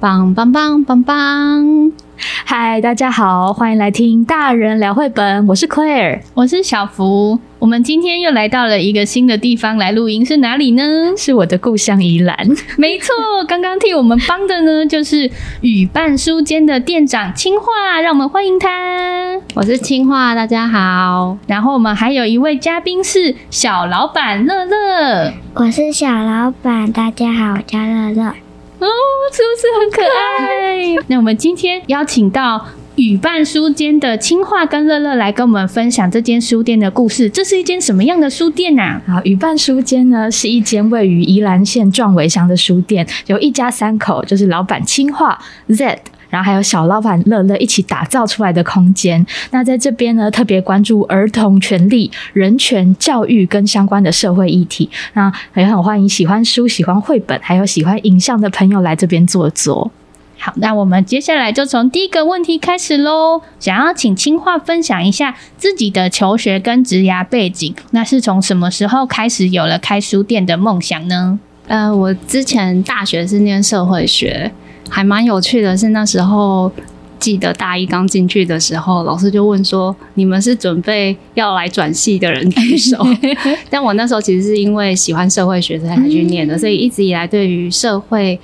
[0.00, 1.92] 棒棒棒棒棒！
[2.46, 5.46] 嗨，大家好，欢迎来听大人聊绘本。
[5.46, 7.38] 我是 Claire，我是小福。
[7.58, 10.82] 我们今天又来到了一个新的地方来录音，是哪里呢？
[11.18, 12.34] 是我的故乡宜兰。
[12.78, 13.12] 没错，
[13.46, 19.38] 刚刚替我们帮的呢，就是语伴书间的店长青化，让我们欢迎他。
[19.54, 21.36] 我是青化，大家好。
[21.46, 28.32] 然后我们还有一位嘉宾是小老板乐乐，我是小老板，大家好，我叫乐乐。
[28.80, 28.86] 哦，
[29.30, 30.96] 是不是很可爱？
[31.08, 32.66] 那我们今天邀请到
[32.96, 37.28] 语伴书间的青化跟乐乐来跟我们分享这间书店的故事。
[37.28, 39.02] 这是一间什么样的书店啊？
[39.06, 45.98] 啊，语伴书间呢是一间位于宜兰县壮围乡的书店，有一家三口，就是老板青化 Z。
[46.30, 49.24] 然后还有小老板乐乐一起打造出来的空间。
[49.50, 54.88] 那在这边呢，特别关注儿童权利、人权、教育跟相关的社会议题。
[55.12, 59.90] 那也很欢迎喜欢书、喜欢绘本，还有喜欢影像的朋友来这边坐坐。
[60.38, 63.42] 好，那我们接下来就从第一个问题开始喽。
[63.58, 67.74] 想要请青樺分享一下自己的求学跟职涯背景。
[67.90, 71.38] 那是从什么时候开始有了开书店的梦想呢？
[71.66, 74.50] 呃，我之前大学是念社会学。
[74.88, 76.70] 还蛮有趣的是，那时候
[77.18, 82.96] 记得大一刚进去的时候，老师就问说：“你们是准备要来转系的人举手？”
[83.68, 88.40] 但我那时候其实是因为喜欢社会学才去念的，所以一直以来对于社会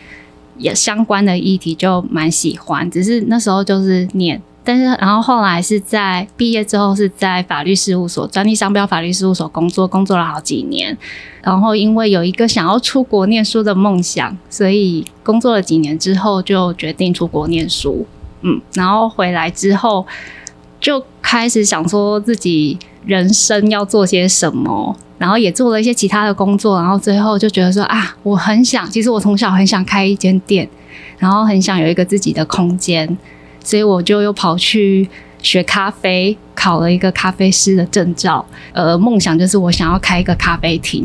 [0.58, 2.90] 也相关的议题就蛮喜欢。
[2.90, 4.40] 只是那时候就是念。
[4.66, 10.98] 但是，然后后来是在毕业之后，是在法律事务所、专利商标法律事务所工作，工作了好几年。
[11.40, 18.04] 然后，因为有一个想要出国念书的梦想，所以工作了几年之后，就决定出国念书。
[18.40, 20.04] 嗯，然后回来之后，
[20.80, 30.68] 就开始想说自己人生要做些什么，然后也做了一些其他的工作，然后最后就觉得说啊，我很想，其实我从小很想开一间店，
[31.18, 33.16] 然后很想有一个自己的空间。
[33.66, 35.08] 所以我就又跑去
[35.42, 38.46] 学咖啡，考了一个咖啡师的证照。
[38.72, 41.04] 呃，梦想就是我想要开一个咖啡厅。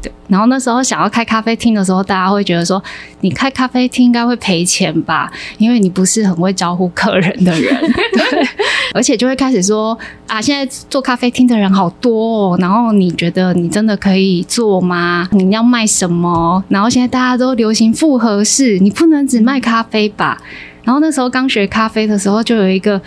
[0.00, 2.80] 对，然后那时候想要开咖啡厅的时候，大家会觉得说，
[3.22, 5.28] 你开咖啡厅应该会赔钱吧？
[5.58, 7.92] 因为你不是很会招呼客人的人。
[8.12, 8.46] 对，
[8.94, 9.98] 而且就会开始说
[10.28, 12.56] 啊，现在做咖啡厅的人好多哦。
[12.60, 15.28] 然后你觉得你真的可以做吗？
[15.32, 16.62] 你要卖什么？
[16.68, 20.40] 然后现在大家都流行复合式，你不能只卖咖啡吧？
[20.86, 22.98] 然后那时候刚学咖啡的时候，就有一个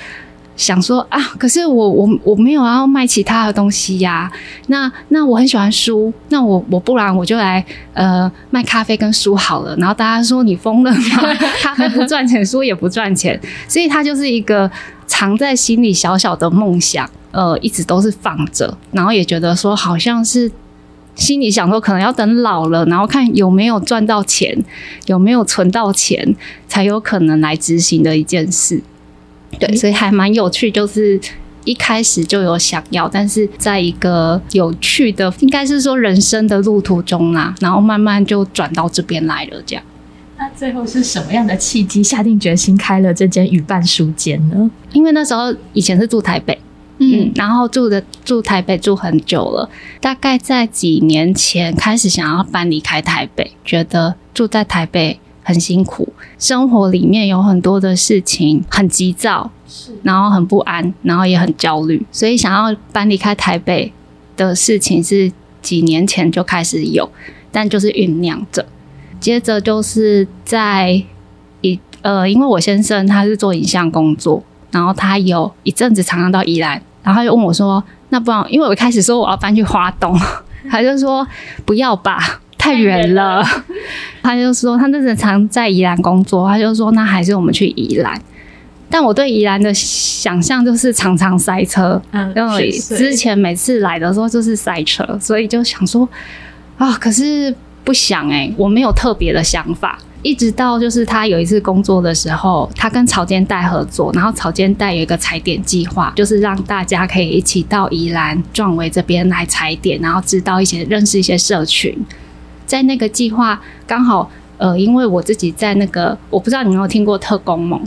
[0.57, 4.29] 想说啊，可是我我我没有要卖其他的东西呀。
[4.67, 9.73] 那那我很喜欢书，那我我不然我就来呃卖咖啡跟书好了。
[9.77, 11.35] 然后大家说你疯了吗？
[11.63, 13.39] 咖啡不赚钱，书也不赚钱，
[13.69, 14.69] 所以它就是一个
[15.07, 18.77] 藏在心里小小的梦想，呃，一直都是放着。
[18.91, 20.51] 然后也觉得说好像是。
[21.19, 24.57] 心里想说，可能要等老了，然后看有没有赚到钱，
[25.05, 26.35] 有没有存到钱，
[26.67, 28.81] 才有可能来执行的一件事。
[29.59, 31.19] 对，所以还蛮有趣，就是
[31.65, 39.61] 一开始就有想要，但是在一个有趣的，应该是说人生的路途中啊，然后慢慢就转到这边来了。
[39.65, 39.83] 这样，
[40.37, 44.71] 那最后是什么样的契机，下定决心开了这间语伴书间呢？
[44.93, 46.57] 因为那时候以前是住台北。
[47.01, 49.69] 嗯，然后住的住台北住很久了，
[50.01, 63.93] 大概在几年前开始想要搬离开台北，觉得住在台北很辛苦，生活里面有很多的事情很急躁，是，然后很不安，然后也很焦虑，所以想要搬离开台北
[64.35, 65.31] 的事情是
[65.61, 67.09] 几年前就开始有，
[67.49, 68.65] 但就是酝酿着，
[69.21, 71.01] 接着就是在
[71.61, 76.81] 一呃，因为我先生他是做影像工作，然后他有一阵子常常到宜兰。
[77.03, 80.17] 然后他就问我说：“那不然，因为我一开始说我要搬去花东，
[80.69, 81.25] 他就说
[81.65, 83.43] 不要吧，太远了。
[84.21, 88.21] 他就说他那阵常在宜兰工作，他就说那还是我们去宜兰。
[88.89, 96.07] 但我对宜兰的想象就是常常塞车，嗯，因为之前每次来的时候就是塞车，所以就想说
[96.77, 111.97] 啊，可是不想诶、欸，我没有特别的想法。”一直到就是他有一次工作的时候，他跟草间带合作，然后草间带有一个踩点计划，就是让大家可以一起到宜兰壮围这边来踩点，然后知道一些认识一些社群。
[112.65, 117.81] 在那个计划刚好，呃，因为我自己在那个，我不知道你有没有听过特工盟，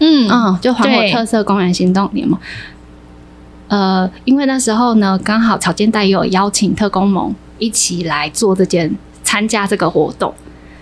[0.00, 2.38] 嗯嗯，就还我特色公园行动联盟。
[3.68, 10.32] 呃，因为那时候呢，刚好草间带也有邀请特工盟一起来做这件参加这个活动。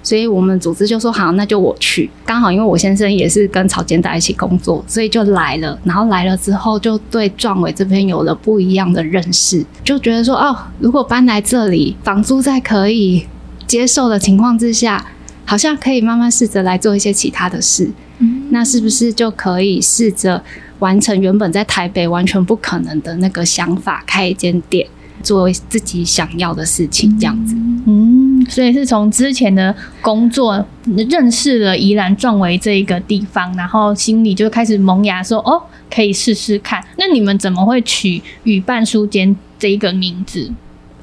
[0.02, 2.10] 所以我们组织就说好，那就我去。
[2.24, 5.78] 刚好因为我先生也是跟潮间在一起工作，所以就来了。
[5.84, 13.26] 然后来了之后，就对壮伟这边有了不一样的认识，就觉得说哦，如果搬来这里，房租在可以
[13.66, 15.06] 接受的情况之下，
[15.44, 17.90] 好像可以慢慢试着来做一些其他的事。
[18.18, 20.42] 嗯，那是不是就可以试着
[20.78, 24.86] 完成原本在台北完全不可能的那个想法，开一间店，
[25.22, 27.54] 做自己想要的事情，这样子？
[27.86, 30.64] 嗯，所以是从之前的工作
[31.08, 36.82] 认识了宜兰壮围这一个地方，然后心里就开始萌芽说，哦，可以试试看。
[36.96, 40.50] 那你们怎么会取“屿伴书间”这一个名字？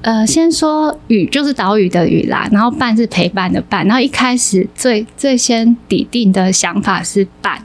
[0.01, 3.83] 呃，先说“屿”就是岛屿的“屿”啦，然后“伴”是陪伴的“伴”。
[3.87, 7.61] 然后一开始最最先底定的想法是“伴”，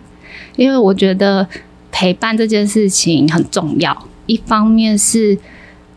[0.57, 1.47] 因为我觉得
[1.93, 4.07] 陪伴这件事情很重要。
[4.27, 5.39] 一方面是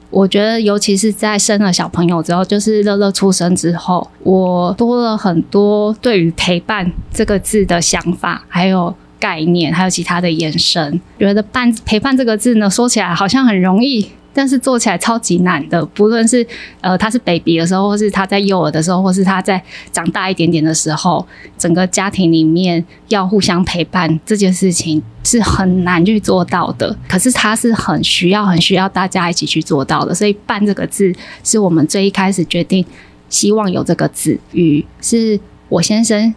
[0.09, 11.00] 我觉得，尤其是在生了小朋友之后，就是乐乐出生之后，我多了很多对于“陪伴”这个字的想法，还有概念，还有其他的延伸。
[11.19, 14.10] 觉得“伴”陪伴这个字呢，说起来好像很容易。
[14.34, 16.46] 但是做起来超级难的，不论是
[16.81, 19.60] 呃他是 baby 的时候，或是他在幼儿的时候，或是他在
[19.92, 21.25] 长大一点点的时候，
[21.58, 26.96] 整个家庭里面要互相陪伴这件事情是很难去做到的。
[27.10, 30.14] 可是他是很需要、很需要大家一起去做到的。
[30.14, 31.12] 所以“伴”这个字
[31.44, 32.86] 是我们最一开始决定
[33.30, 34.40] 希望有这个字。
[34.52, 36.36] 语是我先生。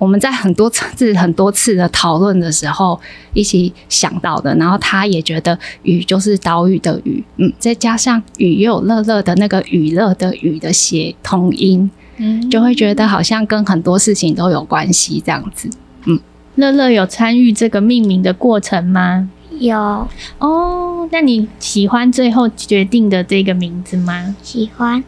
[0.00, 2.98] 我们在很多次、很多次的讨论的时候，
[3.34, 4.54] 一起想到的。
[4.56, 15.68] 然后他也觉得“雨”就是岛屿的“雨”，嗯，再加上“雨”又有乐乐的那个娱乐的“雨”的谐同音，嗯，就会觉得好像跟很多事情都有关系这样子。
[16.06, 16.18] 嗯，
[16.54, 19.28] 乐乐有参与这个命名的过程吗？
[19.58, 20.08] 有
[20.38, 21.06] 哦。
[21.12, 24.34] 那你喜欢最后决定的这个名字吗？
[24.42, 25.04] 喜欢。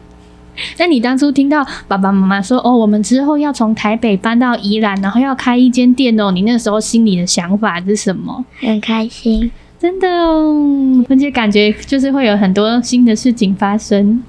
[0.77, 8.43] 那你当初听到爸爸妈妈说哦，我们之后要从台北搬到宜兰，然后要开一间店哦，你那时候心里的想法是什么？
[8.59, 14.23] 很开心，真的哦，而且感觉就是会有很多新的事情发生。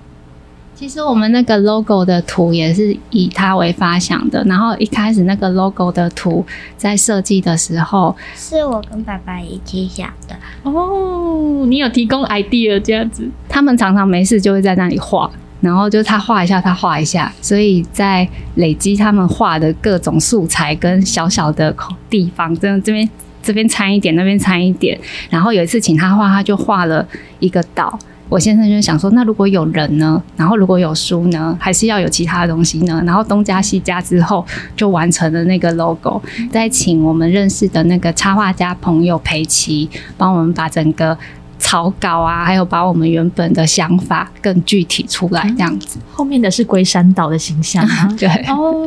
[0.75, 6.45] 其实我们那个 logo 的图也是以它为发想的，然后一开始那个 logo 的图
[6.77, 10.35] 在设计的时候，是我跟爸爸一起想的。
[10.65, 13.31] 哦，你有提供 idea 这样子？
[13.49, 15.31] 他们常常没事就会在那里画。
[15.61, 21.75] 然后就他画一下，他画一下，所以在累积他们画的各种素材跟小小的
[22.11, 23.09] 地方，这样这边
[23.43, 24.99] 这边掺一点，那边掺一点。
[25.31, 27.07] 然后有一次请他画，他就画了
[27.39, 27.99] 一个岛。
[28.29, 30.21] 我先生就想说，那如果有人呢？
[30.37, 31.57] 然后如果有书呢？
[31.61, 33.03] 还是要有其他的东西呢？
[33.07, 36.21] 然后东加西加之后，就完成了那个 logo。
[36.51, 41.17] 再请我们认识的那个插画家朋友裴奇，帮我们把整个。
[41.65, 45.99] 草稿啊，还有把我们原本的想法更具体出来，这样子。
[46.13, 48.29] 后面的是龟山岛的形象啊， 对。
[48.49, 48.87] 哦，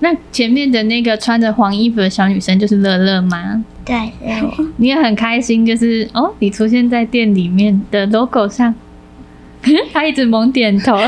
[0.00, 3.64] 那前面的那个穿着黄衣服的小女生就是乐乐吗？
[3.82, 4.66] 对，是我。
[4.76, 8.74] 你也很开心，就是哦，你出现在店里面的 logo 上，
[9.90, 10.98] 他一直猛点头。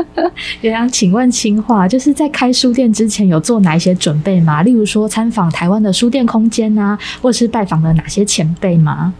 [0.62, 4.62] 也想请问清华，就是在开书店之前有做哪一些准备吗？
[4.62, 9.12] 例如说参访台湾的书店空间啊，或是拜访了哪些前辈吗？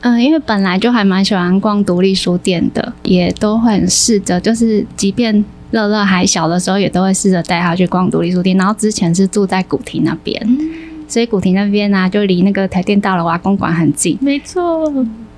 [0.00, 8.56] 嗯，因为本来就还蛮喜欢逛独立书店的，也都会试着，就是即便乐乐还小的时候，也都会试着带他去逛独立书店。
[8.56, 10.58] 然后之前是住在古亭那边，嗯、
[11.08, 14.16] 所以古亭那边呢、啊，就离那个台电大楼啊、公馆很近。
[14.20, 14.92] 没错，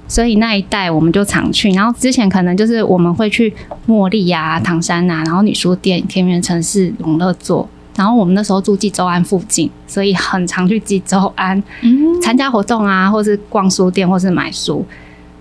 [0.06, 1.70] 所以那一带我们就常去。
[1.70, 3.52] 然后之前可能就是我们会去
[3.88, 7.68] 茉莉啊、唐山啊，然后女书店、田园城市、永乐座。
[7.96, 11.62] 然后我们那时候住纪州庵附近，所以很常去纪州庵
[12.22, 14.84] 参加活动啊，或是逛书店，或是买书。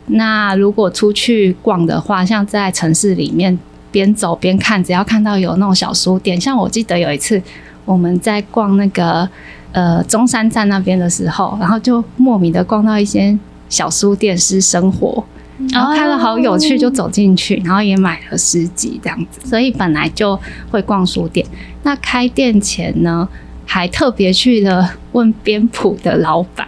[0.07, 3.57] 那如果出去逛的话，像在城市里面
[3.91, 7.41] 边走边看，只要看到有那种小书店，像我记得有一次
[7.85, 9.29] 我们在逛那个
[9.71, 13.37] 呃中山站那边的时候，然后就莫名的逛到一些
[13.69, 15.23] 小书店，是生活。
[15.71, 19.41] 然后看了好有趣，就走进去，然后也买了诗集这样子。
[19.45, 20.39] 所以本来就
[20.71, 21.45] 会逛书店。
[21.83, 23.27] 那开店前呢，
[23.65, 26.67] 还特别去了问边谱的老板，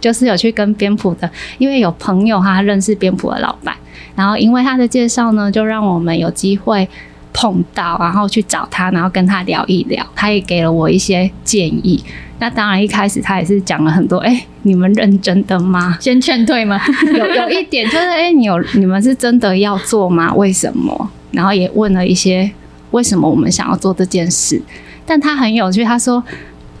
[0.00, 3.76] 就是有去跟边谱的，因为有朋友他认识边谱的老板，
[4.14, 6.88] 然后因为他的介绍呢，就让我们有机会
[7.32, 10.06] 碰到，然后去找他，然后跟他聊一聊。
[10.14, 12.02] 他也给了我一些建议。
[12.38, 14.18] 那当然，一开始他也是讲了很多。
[14.18, 15.96] 哎、欸，你们认真的吗？
[16.00, 16.80] 先劝退吗？
[17.16, 20.34] 有有一点就是，哎、欸，你有你们是真的要做吗？
[20.34, 21.10] 为什么？
[21.32, 22.50] 然后也问了一些
[22.90, 24.60] 为什么我们想要做这件事。
[25.06, 26.22] 但他很有趣，他说，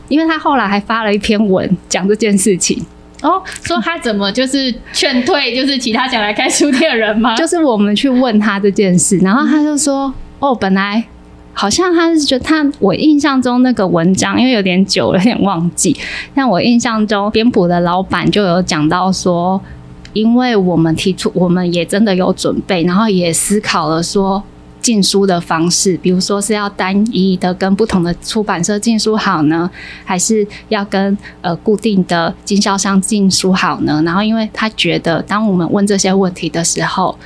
[0.08, 2.84] 因为他后来还发了一篇文讲这件事情。
[3.22, 7.34] 哦，说他怎么就是劝退，就是其他想来开书店的人吗？
[7.34, 11.02] 就是我们去问他这件事，然后他就说，哦，本来。
[11.58, 15.96] 好像他是觉得他，我印象中那个文章，因为有点久了，有点忘记。
[16.34, 19.58] 但我印象中编谱的老板就有讲到说，
[20.12, 24.42] 因为我们提出，我们也真的有准备，然后也思考了说，
[24.82, 29.70] 进书的方式，比如说是要单一的跟不同的出版社进书好呢，
[30.04, 34.02] 还是要跟呃固定的经销商进书好呢？
[34.04, 37.18] 然后，因为他觉得，当我们问这些问题的时候，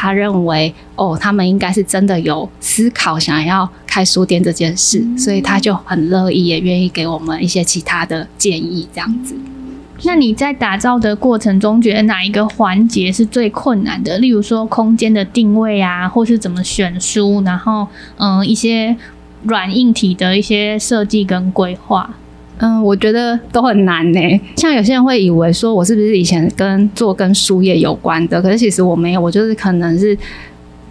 [0.00, 9.34] 他认为哦，他们应该是真的有思考想要开书店这件事，嗯、所以他就很乐意，也愿意给我们一些其他的建议，这样子。
[10.04, 14.16] 那你在打造的过程中，觉得哪一个环节是最困难的？
[14.18, 17.88] 例如说空间的定位啊，或是怎么选书，然后
[18.18, 18.96] 嗯，一些
[19.42, 22.14] 软硬体的一些设计跟规划。
[22.58, 24.40] 嗯，我觉得都很难呢。
[24.56, 28.40] 像有些人会以为说，我是不是以前跟做跟书业有关的？
[28.42, 30.16] 可是其实我没有，我就是可能是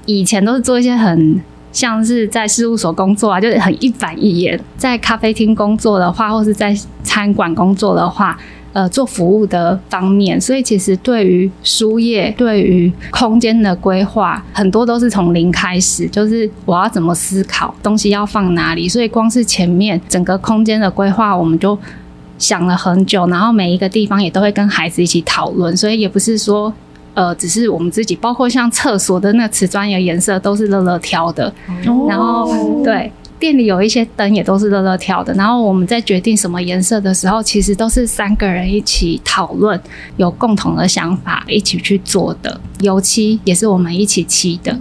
[0.06, 4.60] 以前都是做一些很像是在事务所工作啊，就是很一板一眼。
[4.78, 8.38] 在咖啡厅工作的话，或是在餐馆工作的话。
[8.74, 18.88] 呃，做服务的方面，所以其实对于书业、对于空间的规划，很多都是从零开始，就是我要怎么思考，东西要放哪里。
[18.88, 21.76] 所以光是前面整个空间的规划，我们就
[22.38, 25.76] 想了很久，然后每一个地方也都会跟孩子一起讨论。
[25.76, 26.72] 所以也不是说，
[27.16, 31.52] 呃，只是我们自己，包括像厕所的那个瓷砖的颜色，都是乐乐挑的。
[31.88, 33.12] 哦、然后对。
[33.40, 39.80] 店里有一些灯也都是乐乐挑的，然后我们在决定什么颜色的时候，其实都是三个人一起讨论，
[40.18, 42.60] 有共同的想法一起去做的。
[42.80, 44.78] 油漆也是我们一起漆的。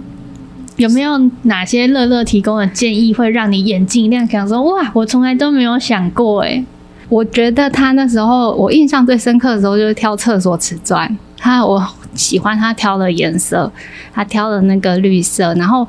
[0.77, 6.65] 有没有哪些乐乐提供的建议会让你眼睛一亮，想说哇，我从来都没有想过诶。
[7.09, 13.71] 我觉得他那时候我印象最深刻的时候就是挑厕所瓷砖，他我喜欢他挑的颜色，
[14.13, 15.87] 他挑的那个绿色，然后。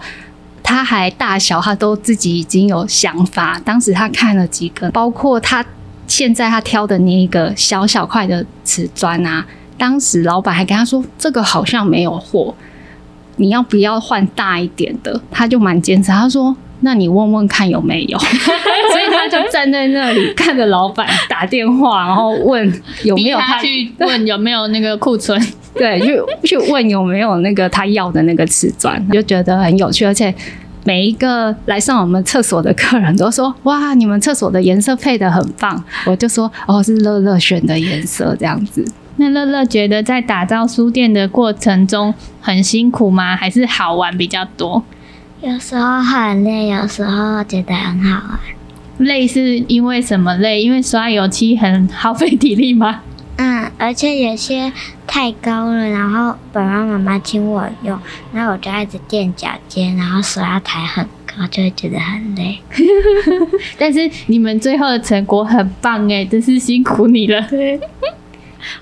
[0.69, 3.59] 他还大小，他都自己已经有想法。
[3.65, 5.65] 当时他看了几个，包括他
[6.07, 9.47] 现在他挑的那一个小小块的瓷砖啊。
[9.79, 12.55] 当时老板还跟他说：“这个好像没有货，
[13.37, 18.19] 你要不要换大一点的？”他就蛮坚持，他说：“那你问问看有没有。
[18.91, 25.41] ”所以他就站在那里看着老板打电话，然后问有没有他，他去问有没有那个库存。
[25.75, 30.35] 对，去去问有没有那个他要的那个瓷砖，就觉得很有趣，而且
[30.85, 38.85] 每一个来上我们厕所的客人都说：“哇，你们厕所的颜色配的很棒。”我就说：“哦，是乐乐选的颜色这样子。”
[39.21, 43.37] 那乐乐觉得在打造书店的过程中很辛苦吗？
[43.37, 44.83] 还是好玩比较多？
[45.41, 48.41] 有时候很累，有时候觉得很好玩。
[48.99, 50.61] 累是因为什么累？
[50.61, 53.03] 因为刷油漆很耗费体力吗？
[53.37, 54.73] 嗯，而且有些
[55.07, 57.97] 太高了，然后爸爸妈妈请我用，
[58.33, 62.59] 然后我就一直垫脚尖，然后手要抬很高，就会觉得很累。
[63.79, 67.41] 但是你们最后的成果很棒哎，真是辛苦你了。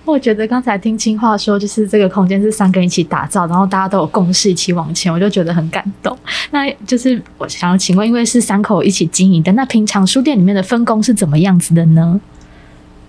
[0.04, 6.16] 我觉得刚才听青话说，就是这个空间是三个人一起打造，然后大家都有共识一起往前，我就觉得很感动。
[6.50, 12.20] 那就是我想要请问，因为是三口一起经营的，那平常书店里面的分工是怎么样子的呢？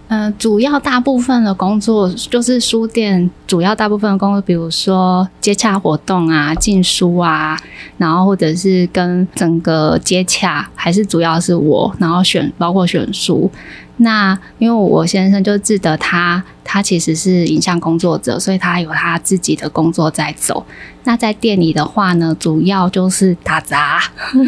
[0.09, 7.59] 嗯、主要大部分的工作就是书店主要大部分的工作，比如说接洽活动啊、进书啊，
[7.97, 13.51] 然后或者是跟整个接洽，还是主要是我，然后选包括选书。
[13.97, 20.65] 那因为我先生就记得他，他其实是影像工作者，所以他有他自己的工作在走。
[21.03, 23.99] 那在店里的话呢，主要就是打杂，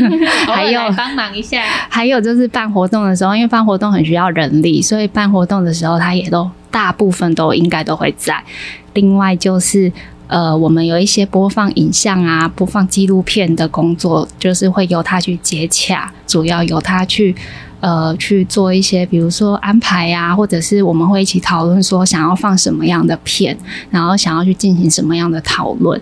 [0.45, 8.43] 还有帮忙一下，还有就是办活动的时候，因为办活动很需要人力，所以办活动的时候他也都大部分都应该都会在。
[8.93, 9.91] 另外就是
[10.29, 17.35] 呃，我们有一些播放影像啊、播放纪录片的工作，就是会由他去接洽，主要由他去。
[17.81, 23.57] 呃，去做一些，比如说安排呀、啊，或者是我们会一起讨论说想要放什么样的片，
[23.89, 26.01] 然后想要去进行什么样的讨论。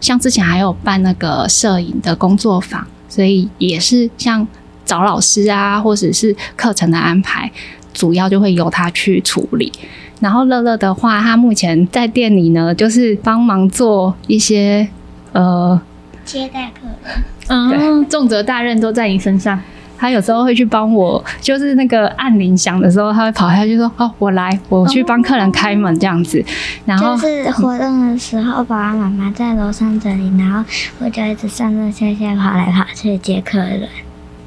[0.00, 4.46] 像之前还有办那个摄影的工作坊，所以也是像
[4.84, 7.50] 找老师啊，或者是课程的安排，
[7.92, 9.72] 主要就会由他去处理。
[10.20, 14.88] 然后乐乐的话，他目前在店里呢，就是帮忙做一些
[15.32, 15.80] 呃
[16.24, 19.60] 接待客人，嗯，重责大任都在你身上。
[19.98, 26.44] 他有时候会去帮我，就是那个按铃响的时候，他会跑下去说：“哦，我来，我去帮客人开门这样子。”
[26.84, 30.62] 然后就是活动的时候，爸爸妈妈在楼上这里，然后
[30.98, 33.88] 我就一直上上下下跑来跑去接客人。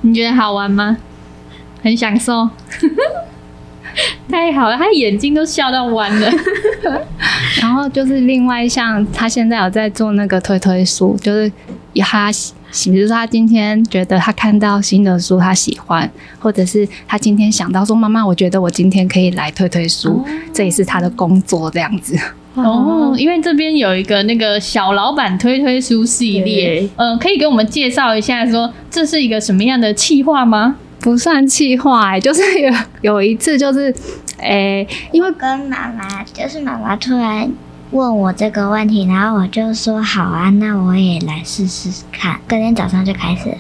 [0.02, 0.98] 你觉得好玩吗？
[1.82, 2.48] 很享受，
[4.30, 6.32] 太好了，他眼睛都笑到弯了。
[7.62, 11.52] 然后就是另外像他现在有在做那个推推书，就是
[11.96, 12.32] 他。
[12.86, 22.16] 比如说，他今天觉得他看到新的书，他喜欢，或者是他今天想到说：“妈妈，我觉得我今天可以来推推书。”这也是他的工作这样子。
[22.54, 30.76] 哦，因为这边有一个那个小老板推推书系列，呃，可以给我们介绍一下说，说这是一个什么样的企划吗？
[31.00, 33.94] 不算气话，哎， 就是有有一次，就是，
[34.38, 37.52] 诶、因为跟妈妈，就是妈妈突然
[37.92, 42.40] 问我这个问题，然后我就说好啊，那我也来试试看。
[42.48, 43.58] 隔天早上就开始了。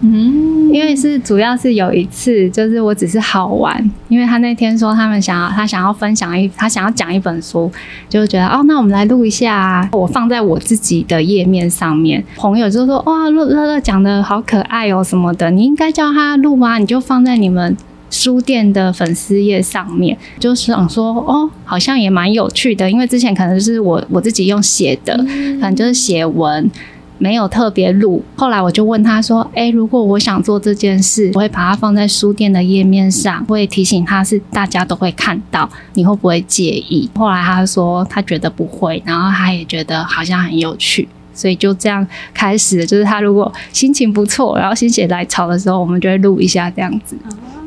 [0.00, 7.70] 嗯，因为是主要是有一次，就是我只是好玩，因为他那天说他们想要，他想要分享一，他想要讲一本书，
[8.08, 17.74] 就觉得哦，那我们来录一下啊，我放在我自己的页面上面，朋友就说哇，乐乐讲的好可爱哦什么的，你应该叫他录啊，你就放在你们
[18.10, 26.70] 书店的粉丝页上面，就是想说哦，好像也蛮有趣的，因为之前可能是我我自己用写的，可能就是写文。
[27.18, 47.16] 没有特别录，后来我就问他说：“诶，如果我想做这件事，我会把它放在书店的页面上，会提醒他是大家都会看到，你会不会介意？”后来他说他觉得不会，然后他也觉得好像很有趣，所以就这样开始，就是他如果心情不错，然后心血来潮的时候，我们就会录一下这样子。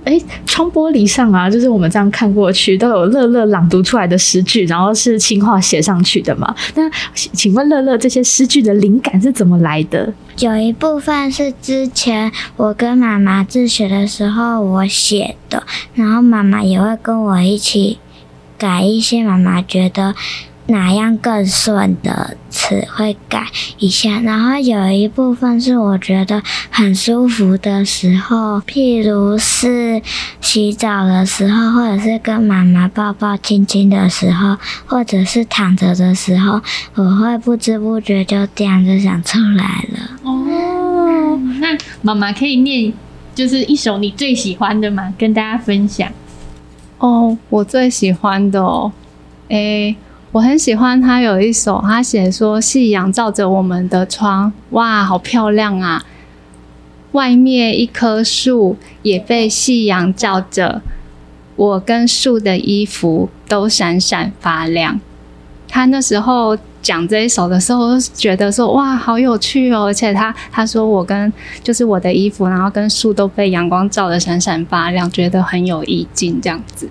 [0.04, 6.56] 哎，窗玻璃上啊，就是我们这样看过去，都有乐乐朗读出来的诗句，然后是青画写上去的嘛？
[6.76, 10.14] 那请问乐乐，这些诗句的灵感是怎么来的？
[10.40, 15.64] 有一部分是之前我跟妈妈自学的时候我写的，
[15.94, 18.00] 然后妈妈也会跟我一起
[18.58, 20.16] 改一些妈妈觉得。
[20.70, 23.48] 哪样更顺的词会改
[23.80, 30.02] 一下，然后有一部分是我觉得很舒服的时候，譬如是
[30.40, 36.62] 洗澡的时候，或者是跟妈妈抱抱亲亲的时候，或者是躺着的时候，
[36.96, 40.00] 我会不知不觉就这样就想出来了。
[40.24, 42.94] 哦，那妈妈可以念，
[43.34, 45.12] 就是一首你最喜欢的吗？
[45.18, 46.12] 跟大家分享。
[47.00, 48.92] 哦，我最喜欢的哦，
[49.48, 49.96] 诶、欸。
[50.32, 56.06] 我很喜欢他有一首，他写说夕阳照着我们的窗，哇，好漂亮啊！
[57.14, 60.84] 外面一棵树也被夕阳照着，
[61.56, 65.02] 我跟树的衣服都闪闪发亮。
[65.68, 69.86] 他那时候讲这一首的时候，觉得说哇，好有趣哦！
[69.86, 76.88] 而且他他说我跟就是我的衣服，然后跟树都被阳光照得闪闪发亮，觉得很有意境，这样子。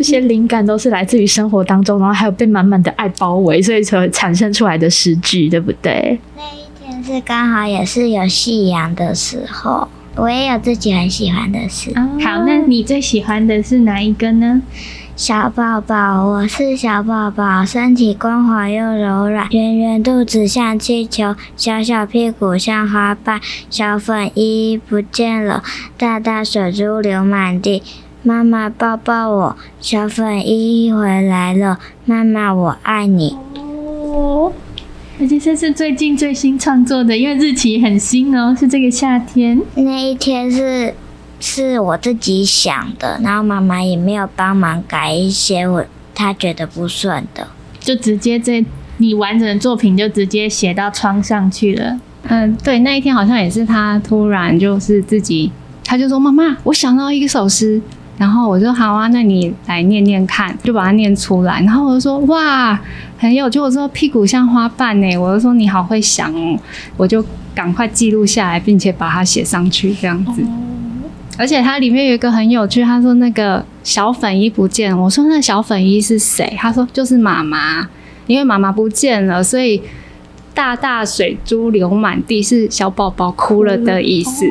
[0.00, 6.18] 这些灵感都是来自于生活当中，然后还有被满满的爱包围，所以才产生出来的诗句，对不对？
[6.38, 9.86] 那一天是刚好也是有夕阳的时候，
[10.16, 11.90] 我也有自己很喜欢的诗。
[11.94, 12.08] 哦。
[12.24, 14.62] 好，那你最喜欢的是哪一个呢？
[15.14, 25.62] 小宝宝，我是小宝宝，身体光滑又柔软，圆圆肚子像气球，小小屁股像花瓣，小粉衣不见了，
[25.98, 27.82] 大大水珠流满地。
[28.22, 31.78] 妈妈抱抱我，小粉衣回来了。
[32.04, 33.34] 妈妈，我爱你。
[33.54, 34.52] 哦，
[35.18, 39.62] 而且这是最近最新创作的，因为日期很新哦，是这个夏天。
[39.74, 40.94] 那一天是
[41.40, 45.82] 是我自己想的，然后妈妈也没有帮忙改一些我
[46.14, 48.62] 她觉得不顺的，就直接这
[48.98, 51.98] 你完整的作品就直接写到窗上去了。
[52.24, 55.50] 嗯，对，那一天好像也是他突然就是自己，
[55.82, 57.80] 他就说：“妈妈，我想到一首诗。”
[58.20, 61.58] 然后我说好啊，那你来念念看，就把它念出来。
[61.62, 62.78] 然后我就说哇，
[63.16, 63.54] 很有趣。
[63.54, 66.58] 就我说屁股像花瓣呢，我就说你好会想哦，
[66.98, 70.42] 我就赶快记录下来，并且把它写上去这样子。
[71.38, 76.54] 而且它里面有一个很有趣，他说那个小粉衣不见了，我说那小粉衣是谁？
[76.58, 77.88] 他说就是妈妈，
[78.26, 79.80] 因为妈妈不见了，所以
[80.54, 84.46] 大大水珠流满地，是小宝宝哭了的意思。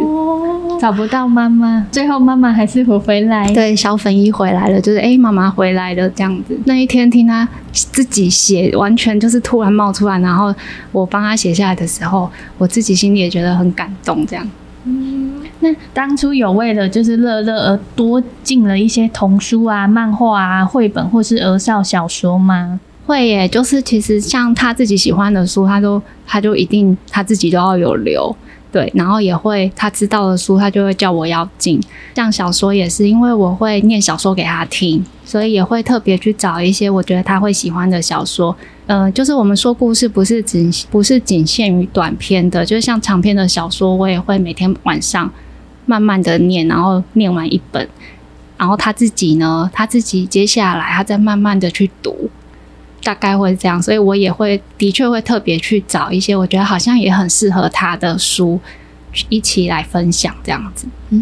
[0.79, 3.51] 找不到妈妈，最后妈妈还是回回来。
[3.53, 6.57] 对，小粉一回来了，就是哎，妈妈回来了这样子。
[6.65, 10.55] 那一天听他自己写，完全就是突然冒出来，然后
[10.93, 14.25] 我帮他写下来的时候，我自己心里也觉得很感动。
[14.25, 14.49] 这样，
[14.85, 22.79] 嗯，那当初有为了就是乐乐而多进了一些童书啊、漫画啊、绘本或是儿少小说吗？
[23.09, 28.35] 会耶，就是其实像他自己喜欢的书，他都他就一定他自己都要有留。
[28.71, 31.81] 对，然后也会他知道的书，他就会叫我要进。
[32.13, 38.55] 像小说也是，因为我会念小说给他听，所以也会特别去找一些我觉得他会喜欢的小说。
[38.85, 45.27] 嗯、就是我们说故事不是仅不是仅限于短篇的，就是像长篇的小说，我也会每天晚上
[45.87, 47.89] 慢慢的念，然后念完一本，
[48.55, 52.29] 然后他自己呢，他自己接下来他再慢慢的去读。
[53.03, 58.59] 大概会这样，所以我也会的确会特别去找一些我觉得好像也很适合他的书，
[59.29, 60.87] 一起来分享这样子。
[61.11, 61.19] 嗯，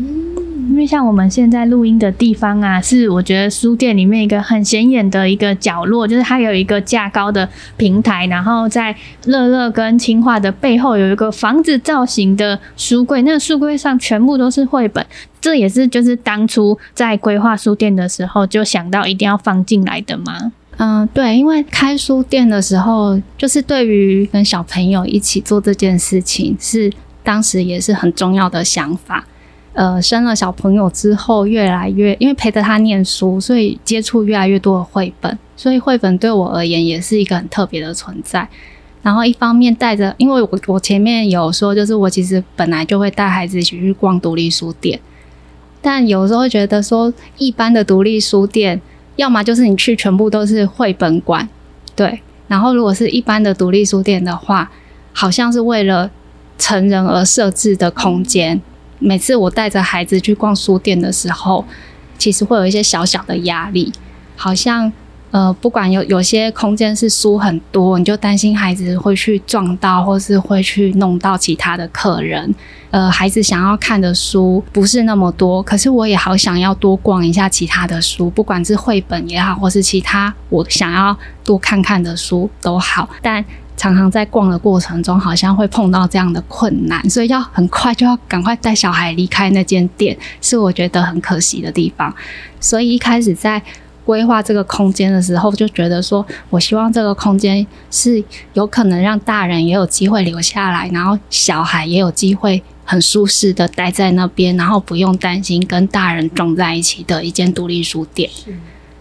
[0.69, 8.93] 因为像我们现在录音的地方啊，是我觉得书店里面一个很显眼的一个角落，就是它有一个架高的平台，然后在
[9.25, 15.05] 乐乐跟青樺的背后有一个房子造型的书柜，那书柜上全部都是绘本，
[15.39, 20.51] 这也是就是当初在规划书店的时候就想到一定要放进来的吗？
[20.77, 26.91] 嗯，对，因为开书店的时候，就是对于跟小朋友一起做这件事情，是
[27.23, 29.25] 当时也是很重要的想法。
[29.73, 38.47] 呃，生了小朋友之后，越来越因为陪着他念书，所以接触越来越多的绘本，所以绘本对我而言也是一个很特别的存在。
[39.03, 44.99] 然后一方面带着，因为我我前面有说，就是我其实本来就会带孩子一起去逛独立书店，
[45.81, 48.81] 但有时候觉得说，一般的独立书店，
[49.17, 51.47] 要么就是你去全部都是绘本馆，
[51.95, 54.71] 对，然后如果是一般的独立书店的话，
[55.11, 56.09] 好像是为了
[56.57, 58.61] 成人而设置的空间。
[58.99, 61.65] 每次我带着孩子去逛书店的时候，
[62.17, 63.91] 其实会有一些小小的压力，
[64.35, 64.91] 好像
[65.31, 72.53] 呃，不管有有些空间是书很多，你就担心孩子会去撞到，或是会去弄到其他的客人。
[72.91, 83.43] 呃，孩子想要看的书不是那么多，可是我也好想要多逛一下其他的书，不管是绘本也好，或是其他我想要多看看的书都好，但。
[83.79, 92.11] 常常在逛的过程中，好像会碰到这样的困难，所以要很快就要赶快带小孩离开那间店，是我觉得很可惜的地方。
[92.59, 93.61] 所以一开始在
[94.07, 108.29] 规划这个空间的时候，就觉得说我希望这个空间是有可能让大人也有机会留下来，然后小孩也有机会很舒适的待在那边，然后不用担心跟大人撞在一起的一间独立书店。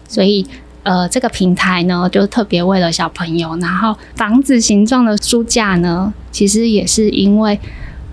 [0.07, 0.45] 所以。
[0.83, 3.53] 呃，这个平台呢，就特别为了小朋友。
[3.57, 7.59] 然后房子形状的书架呢，其实也是因为，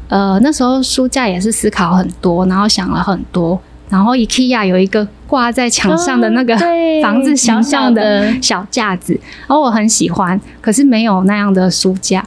[0.09, 3.61] 呃，那时候书架也是思考很多，然后想了很多。
[3.89, 6.57] 然后 IKEA 有一个挂在墙上的那个
[7.03, 9.13] 房子形状的小架子，
[9.47, 12.27] 然后我很喜欢，可是没有那样的书架，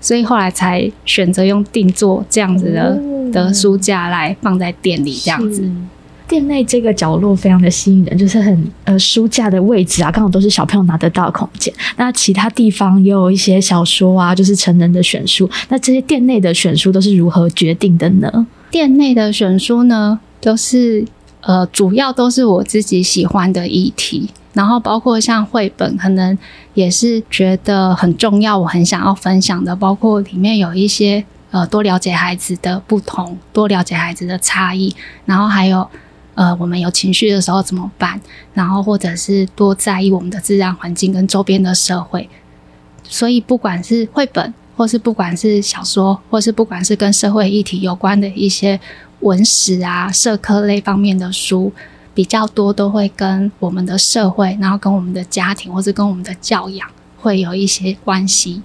[0.00, 2.98] 所以后来才选择用定做这样子的
[3.32, 5.70] 的书架来放在店里，这样子。
[6.28, 11.72] 店内这个角落非常的吸引人，就是很呃书架的位置啊，刚好都是小朋友拿得到的空间。
[11.98, 15.48] 那其他地方也有一些小说啊，就是成人的选书。
[15.68, 18.44] 那这些店内的选书都是如何决定的呢？
[18.72, 21.04] 店内的选书呢，都是
[21.40, 26.36] 呃主要都是我自己喜欢的议题，然后包括像绘本，可能
[26.74, 34.94] 也是觉得很重要，我很想要分享的，包括里面有一些呃多了解孩子的不同，多了解孩子的差异，
[35.24, 35.88] 然后还有。
[36.36, 38.20] 呃，我们有情绪的时候怎么办？
[38.52, 42.28] 然后或者是多在意我们的自然环境跟周边的社会。
[43.04, 48.78] 所以不管是绘本，或是不管是小说，或是不管是跟社会议题有关的一些
[49.20, 51.72] 文史啊、社科类方面的书，
[52.12, 56.86] 比较多都会跟我们的社会，然后跟我们的家庭，或是跟我们的教养
[57.18, 58.60] 会有一些关系。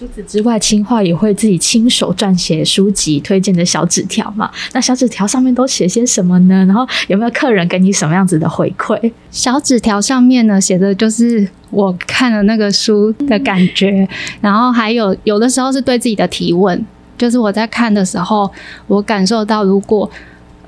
[0.00, 4.50] 除此之外，青樺也会自己亲手撰写书籍推荐的小纸条嘛？
[4.72, 6.64] 那小纸条上面都写些什么呢？
[6.64, 9.12] 然后有没有客人给你什么样子的回馈？
[9.30, 14.08] 小纸条上面呢，写的就是我看了那个书的感觉，
[14.40, 16.82] 然后还有有的时候是对自己的提问，
[17.18, 18.50] 就是我在看的时候，
[18.86, 20.10] 我感受到如果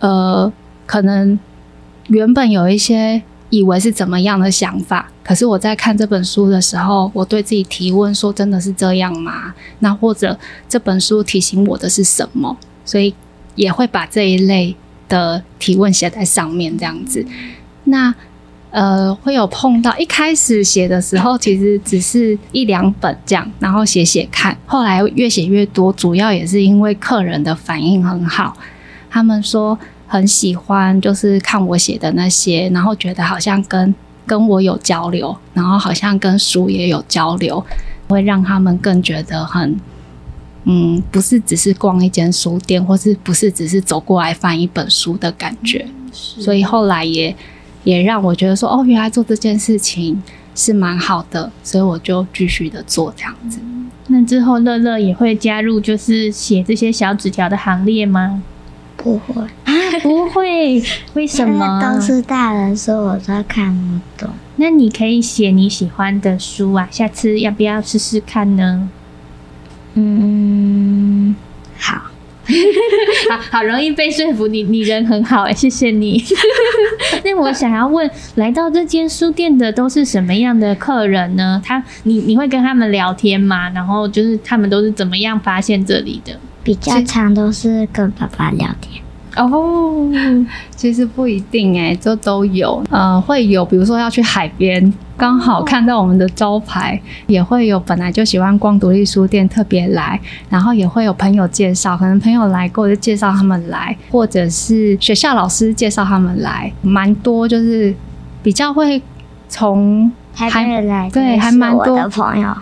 [0.01, 0.53] 呃，
[0.85, 1.39] 可能
[2.09, 3.23] 原本有一些。
[3.53, 12.57] 以为是怎么样的想法，可是我在看这本书的时候，我对自己提问说：“真的是这样吗？”那或者这本书提醒我的是什么？
[12.87, 13.15] 所以
[13.55, 14.75] 也会把这一类
[15.07, 17.27] 的提问写在上面，这样子。
[17.85, 18.15] 那
[18.71, 24.57] 呃，会有碰到一开始写的时候，其实只是一两本这样，然后写写看。
[24.65, 28.57] 后来越写越多，主要也是因为客人的反应很好，
[29.11, 29.79] 他们说。
[30.13, 33.95] 很喜欢，就是看我写的那些，然后觉得好像跟
[34.27, 37.65] 跟我有交流，然后好像跟书也有交流，
[38.11, 39.75] 会让他们更觉得很，
[40.65, 45.87] 嗯，不是只是逛一间书店，或是不是只是走过来翻一本书的感觉。
[46.13, 47.35] 所以后来也
[47.85, 50.23] 也让我觉得说，哦，原来做这件事情
[50.55, 53.59] 是蛮好的，所以我就继续的做这样子。
[54.09, 58.43] 那之后乐乐也会加入，就是写这些小纸条的行列吗？
[59.03, 60.83] 不会啊，不会，
[61.15, 61.81] 为什么？
[61.83, 64.33] 都是大人说，我都看不懂。
[64.57, 68.89] 那你可以写你喜欢的书啊，下次要不要试试看呢？
[69.95, 71.35] 嗯，
[71.79, 71.95] 好，
[73.31, 76.23] 好好容易被说服你，你人很好哎，谢谢你。
[77.25, 81.61] 那我想要问，来到这间书店的都是什么样的客人呢？
[81.65, 83.69] 他，你你会跟他们聊天吗？
[83.71, 86.39] 然后就是他们都是怎么样发现这里的？
[86.63, 89.03] 比较常都是跟爸爸聊天。
[89.35, 90.11] 哦，
[90.77, 92.85] 其实不一定哎，这都有。
[92.91, 100.21] 呃，会有，比如说要去海边，刚好看到我们的招牌，也会有本来就喜欢逛独立书店特别来，
[100.51, 107.95] 然后也会有朋友介绍，可能朋友来过就介绍他们来，或者是学校老师介绍他们来，蛮多就是
[108.43, 109.01] 比较会
[109.49, 110.13] 从。
[110.35, 112.57] 还没来，对，还蛮多的朋友，哦，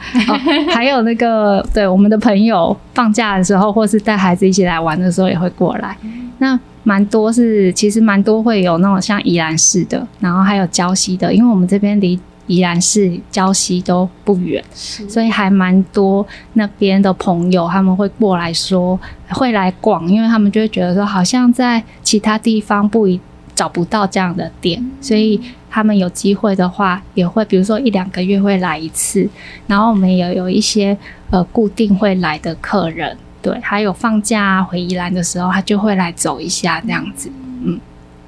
[0.75, 5.97] 还有那个对我们的朋友放假的时候，或是带孩子一起来玩的时候，也会过来。
[6.39, 23.21] 那蛮多是，其实蛮多会有那种像宜兰市的，然后还有礁溪的，因为我们这边离宜兰市、礁溪都不远，所以还蛮多那边的朋友他们会过来说会来逛，因为他们就会觉得说，好像在其他地方不一
[23.55, 25.41] 找不到这样的店，所以。
[25.71, 29.29] 他们有机会的话，也会比如说一两个月会来一次，
[29.69, 30.97] 然后我们也有一些
[31.31, 37.31] 呃固定会来的客人，对，还有放假回宜兰的时候，他就会来走一下这样子。
[37.65, 37.79] 嗯，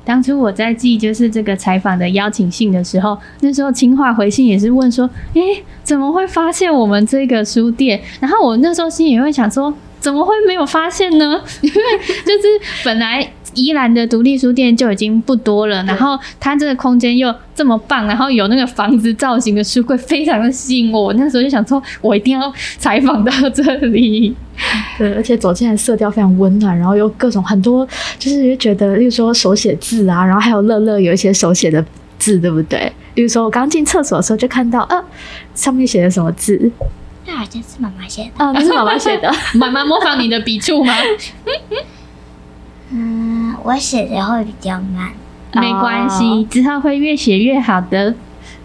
[0.05, 8.01] 当初我在寄就是这个采访的邀请信的时候，那时候清华回信也是问说，诶，怎么会发现我们这个书店？
[8.21, 11.43] 然后我那时候心里也会想说，怎么会没有发现呢？
[11.61, 13.33] 因为就是本来。
[13.55, 21.13] 宜兰的独立书店就已经不多了，然后它这个空间又这么棒，然后有那个房子造型的书柜，非常的吸引我。
[21.15, 24.35] 那时候就想说，我一定要采访到这里。
[24.99, 27.87] 对，而且走进来色调非常温暖，然后有各种很多，
[28.19, 31.85] 就是觉得，例如说手写字啊，然后还有乐乐有一些手写的
[32.19, 32.93] 字，对不对？
[33.15, 35.03] 例如说我刚进厕所的时候就看到，呃，
[35.55, 36.71] 上面写的什么字？
[37.27, 38.31] 那好像是妈妈写的。
[38.45, 39.33] 啊，那是妈妈写的。
[39.55, 40.95] 妈妈模仿你的笔触吗？
[42.93, 45.11] 嗯，我写的会比较慢，
[45.55, 48.15] 没关系，之后会越写越好的。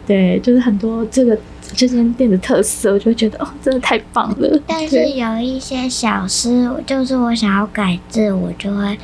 [0.06, 1.38] 对，就是很多这个
[1.76, 4.62] 这间店的特色，我就觉得哦，真的太棒了。
[4.66, 8.98] 但是有一些小诗，就是我想要改字，我就会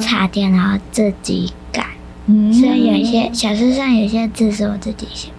[0.00, 1.86] 插电然后自己改。
[2.26, 5.33] 嗯，所以有一些小诗上有些字是我自己写的。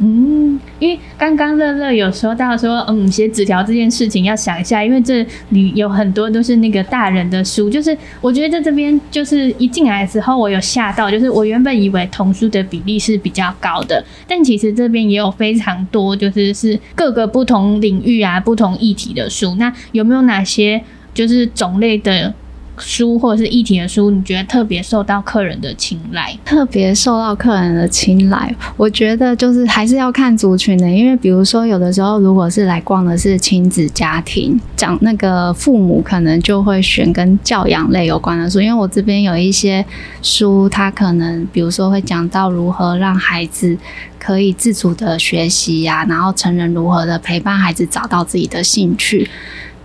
[0.00, 19.56] 嗯，因为刚刚乐乐有说到说，嗯，写纸条这件事情要想一下，因为这里有很多都是那个大人的书，就是我觉得在这边就是一进来的时候，我有吓到，就是我原本以为童书的比例是比较高的，但其实这边也有非常多，就是是各个不同领域啊、不同议题的书。
[19.56, 20.80] 那有没有哪些
[21.12, 22.32] 就是种类的？
[22.78, 26.36] 书或者是议题的书，你觉得特别受到客人的青睐？
[26.44, 39.84] 特别受到客人的青睐，我觉得就是还是要看族群的，因为比如说有的时候如果是来逛的是亲子家庭，讲那个父母可能就会选跟教养类有关的书，因为我这边有一些
[40.22, 43.76] 书，它可能比如说会讲到如何让孩子
[44.18, 49.28] 可以自主的学习呀、然后成人如何的陪伴孩子找到自己的兴趣。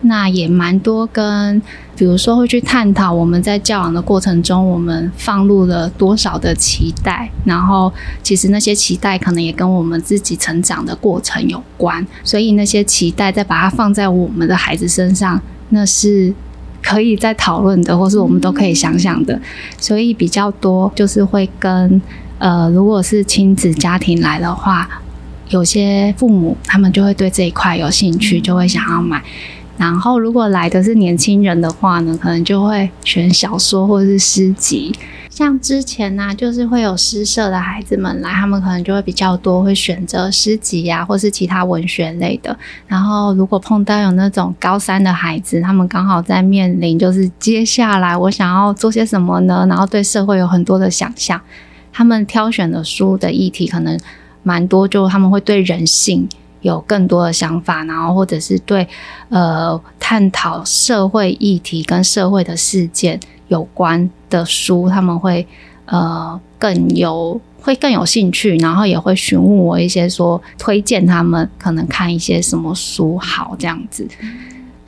[0.06, 1.62] 那也蛮多跟，
[1.96, 16.34] 比如说会去探讨我们在教养的过程中，我们放入了多少的期待，然后其实那些期待可能也跟我们自己成长的过程有关，所以那些期待再把它放在我们的孩子身上，那是
[16.82, 19.40] 可以再讨论的，或是我们都可以想想的。
[19.78, 22.02] 所以比较多就是会跟，
[22.40, 24.90] 呃，如果是亲子家庭来的话，
[25.50, 29.22] 有些父母他们就会对这一块有兴趣，就会想要买。
[29.76, 34.94] 然后，如果来的是年轻人的话呢，可能就会选小说或者是诗集。
[35.30, 42.56] 像之前呢、就是会有诗社的孩子们来，他们可能就会比较多会选择诗集呀、或是其他文学类的。
[42.86, 49.66] 然后，如果碰到有那种高三的孩子，他们刚好在面临就是接下来我想要做些什么呢？
[49.68, 51.42] 然后对社会有很多的想象，
[51.92, 54.00] 他们挑选的书的议题可能
[54.44, 56.30] 蛮多，就他们会对人性。
[56.64, 58.86] 有更多的想法，然后或者是对
[59.30, 65.48] 呃探讨社会议题跟社会的事件有关的书，他们会
[65.86, 74.08] 呃更有会更有兴趣，然后也会询问我一些说推荐他们可能看一些什么书好这样子。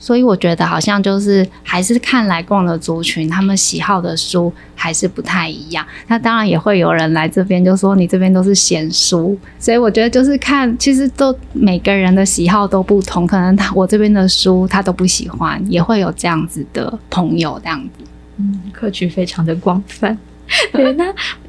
[0.05, 5.83] 所以我觉得好像就是还是看来逛的族群，他们喜好的书还是不太一样。
[6.05, 18.05] 那当然也会有人来这边就说你这边都是闲书，所以我觉得就是看，其实都每个人的喜好都不同，可能他我这边的书他都不喜欢，也会有这样子的朋友这样子。
[18.37, 20.15] 嗯，客群非常的广泛。
[20.71, 21.05] 对，那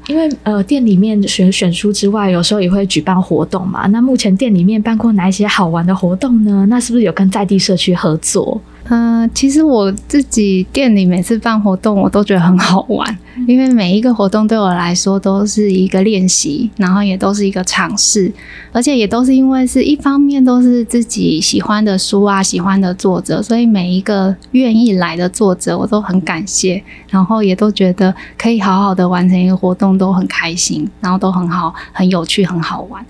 [0.07, 3.85] 因为呃，店里面选选书之外，有时候也会举办活动嘛。
[3.87, 6.65] 那目前店里面办过哪一些好玩的活动呢？
[6.69, 8.59] 那是不是有跟在地社区合作？
[8.89, 18.31] 嗯、呃，其实我自己店里每次办活动，我都觉得很好玩，因为每一个活动对我来说都是一个练习，然后也都是一个尝试，
[18.71, 33.05] 而且也都是因为是一方面都是自己喜欢的书啊，喜欢的作者，所以每一个愿意来的作者，我都很感谢，然后也都觉得可以好好的完成一个活动，都很开心，然后都很好，很有趣，很好玩。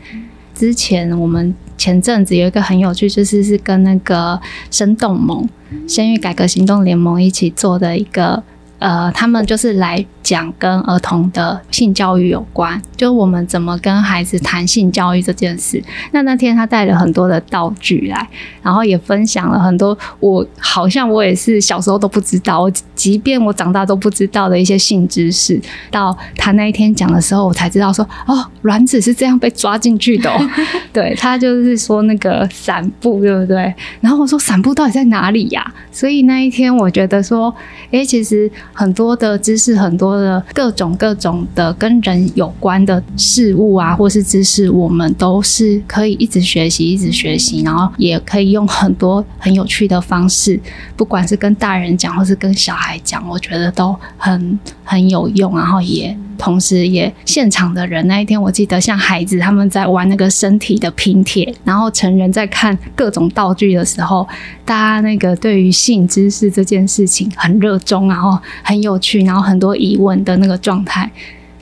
[0.57, 4.41] 之前我们前阵子有一个很有趣，就是是跟那个
[4.71, 5.47] 生动盟、
[5.87, 8.43] 生育改革行动联盟一起做的一个。
[8.79, 15.83] 呃，他们就是来讲跟儿童的性教育有关，就我们怎么跟孩子谈性教育这件事。
[16.11, 18.27] 那那天他带了很多的道具来，
[18.61, 25.59] 然后也分享了很多我好像我也是小时候都不知道，我即便我长大都不知道的一些性知识。
[25.89, 30.37] 到他那一天讲的时候，我才知道说，哦，卵子是这样被抓进去的哦。
[30.93, 33.73] 对，他就是说那个散布，对不对？
[34.01, 35.73] 然后我说散布到底在哪里呀？
[35.91, 37.51] 所以那一天我觉得说，
[37.89, 38.51] 诶，其实。
[38.77, 50.59] 很多的知识，很多的各种各种的跟人有关的事物啊，或是知识，我们都是可以一直学习，一直学习，然后也可以用很多很有趣的方式，
[50.95, 56.15] 不管是跟大人讲，或是跟小孩讲，我觉得都很很有用，然后也。
[56.37, 64.27] 同时，也现场的人那一天，我记得像孩子他们在玩那个身体的拼贴，然后成人在看各种道具的时候，
[64.63, 71.11] 大家那个对于性知识这件事情很热衷，然后很有趣，然后很多疑问的那个状态，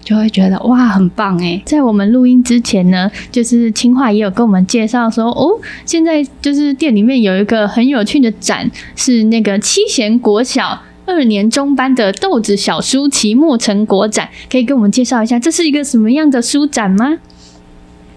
[0.03, 1.61] 就会觉得哇，很棒诶。
[1.65, 10.79] 在我们录音之前呢，就是清华也有跟我们介绍说，哦，现在就是店里面有一个很有趣的展，是那个七贤国小。
[11.05, 17.17] 二年中班的豆子小书期末成果展，可以跟我们介绍一下，这是一个什么样的书展吗？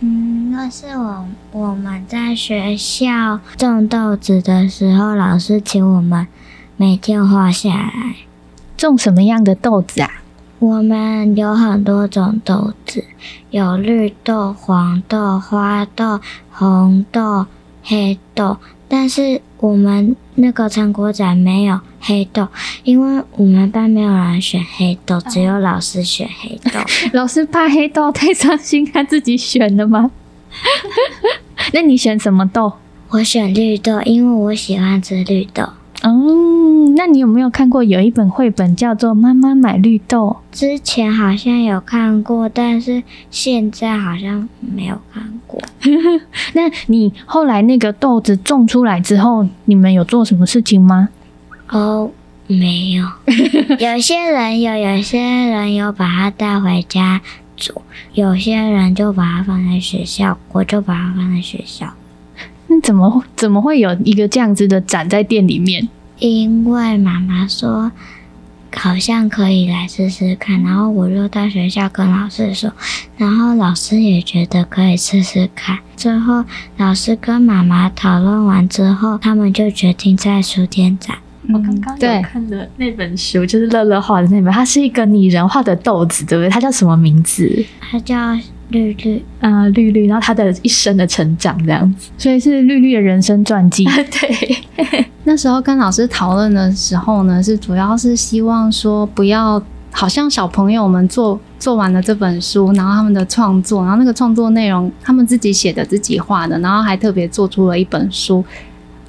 [0.01, 6.27] 嗯，那是我我们在学校种豆子的时候，老师请我们
[6.77, 8.17] 每天画下来。
[8.77, 10.23] 种什么样的豆子啊？
[10.61, 13.05] 我们有很多种豆子，
[13.51, 16.21] 有绿豆、黄豆、花豆、
[16.51, 17.47] 红豆、
[17.83, 18.57] 黑豆。
[18.87, 22.47] 但是我们那个成果展没有黑豆，
[22.85, 26.79] 因为我们班没有人选黑豆，只有老师选黑豆。
[27.13, 30.11] 老师怕黑豆太伤心，他自己选的吗？
[31.73, 32.73] 那你选什么豆？
[33.11, 35.65] 我选绿豆，因为我喜欢吃绿豆。
[36.05, 40.37] 哦，那你有没有看过有一本绘本叫做《妈妈买绿豆》？
[40.57, 45.61] 之前好像有看过，但是现在好像没有看过。
[46.55, 51.09] 那你后来那个豆子种出来之后，你们有做什么事情吗？
[51.71, 52.09] 哦，
[52.47, 53.05] 没有。
[53.81, 57.21] 有些人有，有些人有把它带回家
[57.57, 57.83] 煮，
[58.15, 61.93] 有些人就把它放在学校，我就把它放在学校。
[62.69, 65.89] 那怎么怎么会有一个这样子的展在店里面？
[66.19, 67.91] 因为妈妈说
[68.75, 72.71] 好像可以来试试看，然后我就到学校跟老师说，
[73.17, 75.79] 然后老师也觉得可以试试看。
[75.97, 76.45] 最后
[76.77, 81.17] 老师跟妈妈讨论完之后，他们就决定在书店展。
[81.49, 86.51] 我刚刚有看的那本书，就是乐乐画的那本，它是一个拟人化的豆子，对不对？
[86.51, 87.65] 它叫什么名字？
[87.81, 88.39] 它叫。
[88.69, 93.85] 绿绿，啊、呃，绿绿，然后他的一生的成长这样子，所以是绿绿的人生传记。
[94.13, 108.45] 对， 那时候跟老师讨论的时候呢，是主要是希望说，不要好像小朋友们做做完了这本书，然后他们的创作，然后那个创作内容他们自己写的、自己画的，然后还特别做出了一本书。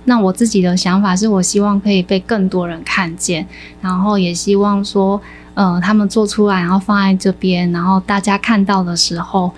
[0.06, 3.46] 那我自己的想法是我希望可以被更多人看见，
[3.82, 5.22] 然后也希望说。
[5.60, 9.52] 嗯、呃，他们做出来，然后放在这边，然后大家看到的时候，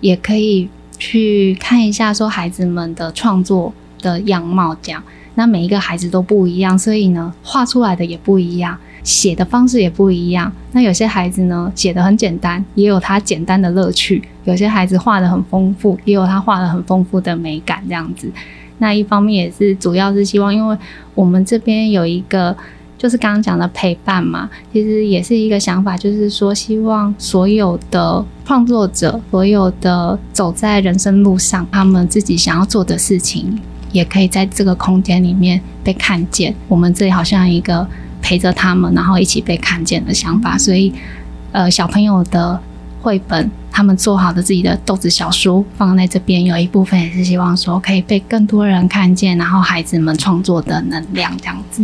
[0.00, 5.02] 也可以去看一下，说孩子们的创作的样貌这样。
[5.34, 10.52] 那每一个孩子都不一样，所以呢，画出来的也不一样，写的方式也不一样。
[10.70, 18.30] 那有些孩子呢，写的很简单，也有他简单的乐趣；有些孩子画的很丰富，也有他画的很丰富的美感这样子。
[18.78, 20.78] 那一方面也是，主要是希望，因为
[21.16, 22.56] 我们这边有一个。
[23.02, 33.58] 就是刚刚讲的陪伴嘛，其实也是一个想法，就是说希望所有的创作者，所有的走在人生路上，他们自己想要做的事情，
[33.90, 36.54] 也可以在这个空间里面被看见。
[36.68, 37.84] 我们这里好像一个
[38.20, 40.56] 陪着他们，然后一起被看见的想法。
[40.56, 40.92] 所以，
[41.50, 42.60] 呃，小朋友的
[43.00, 51.82] 绘本，他们做好的自己的豆子小书放在这边，有一部分也是希望说可以被更多人看见，然后孩子们创作的能量这样子。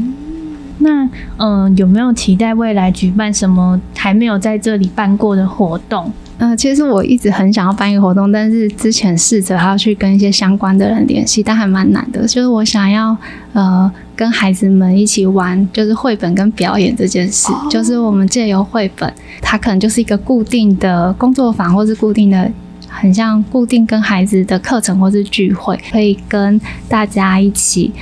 [0.79, 1.05] 那
[1.37, 6.13] 嗯、呃，有没有期待未来举办什么还没有在这里办过的活动？
[6.39, 12.21] 嗯、呃，其实我一直很想要办一个活动，但是之前试着还要去跟一些相关的人联系，但还蛮难的。
[12.29, 13.17] 就是我想要
[13.55, 17.53] 呃跟孩子们一起玩，就是绘本跟表演这件事。
[17.53, 17.69] Oh.
[17.69, 19.13] 就是我们借由绘本，
[19.43, 22.49] 它可能就是一个固定的工作坊，或是固定的，
[22.87, 27.93] 很像固定跟孩子的课程或是聚会，可以跟大家一起。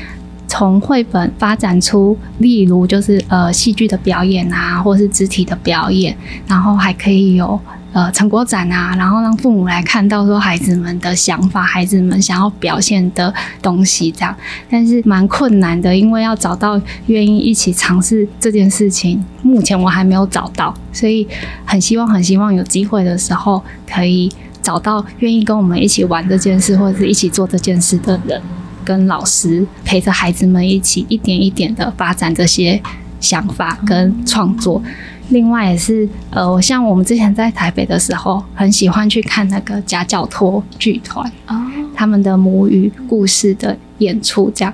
[0.58, 7.60] 从绘本发展出，例如就是呃戏剧的表演啊，或是肢体的表演，然后还可以有
[7.92, 14.34] 呃成果展啊，然后让父母来看到说孩子们的想法，孩子们想要表现的东西这样。
[14.70, 21.28] 但是蛮困难的，因为要找到愿意一起尝试这件事情，目前我还没有找到，所以
[21.66, 24.32] 很希望很希望有机会的时候可以
[24.62, 28.40] 找到愿意跟我们一起玩这件事，或者是一起做这件事的人。
[28.86, 32.80] 跟老师陪着孩子们一起一点一点的发展这些
[33.20, 34.80] 想法跟创作。
[35.30, 41.60] 另外也是呃，像我们之前在台北的时候，很喜欢去看那个夹脚托剧团哦，
[41.96, 44.72] 他们的母语故事的演出这样。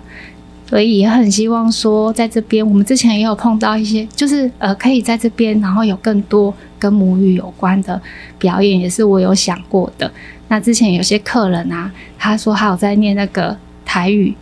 [0.69, 7.99] 所以也很希望说，在这边我们之前也有碰到一些，就是呃，可以在这边然后有更多跟母语有关的
[8.39, 10.11] 表演，也是我有想过的。
[10.49, 13.57] 那之前有些客人啊，他说他有在念那个。
[13.93, 14.35] 台语，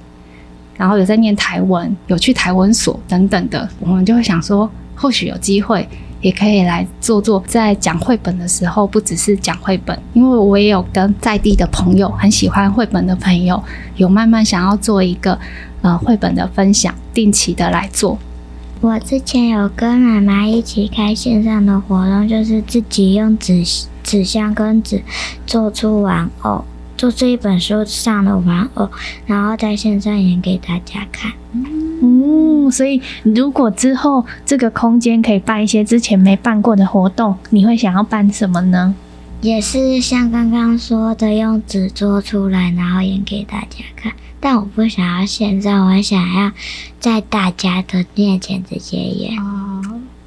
[0.76, 5.88] 然后有在念台文，有去台文所等等的，我们就会想说，或许有机会
[6.20, 13.60] 也可以来做做，在讲绘本的时候，不只是讲绘本，因为我也有跟在地的朋友，很喜欢绘本的朋友，
[13.96, 15.36] 有慢慢想要做一个
[15.82, 18.16] 呃绘本的分享，定期的来做。
[18.80, 23.64] 我之前有跟妈妈一起开线上的活动，就是自己用纸
[24.04, 25.02] 纸箱跟纸
[25.44, 26.64] 做出玩偶。
[27.00, 28.86] 做这一本书上的玩偶，
[29.24, 31.32] 然后在线上演给大家看。
[31.54, 38.94] 嗯，所以如果之后这个空间可以办一些之前没办过的活动，你会想要办什么呢？
[39.40, 44.12] 也是像刚刚说的，用纸做出来，然后演给大家看。
[44.38, 46.52] 但我不想要现在，我想要
[46.98, 49.38] 在大家的面前直接演。
[49.38, 49.59] 哦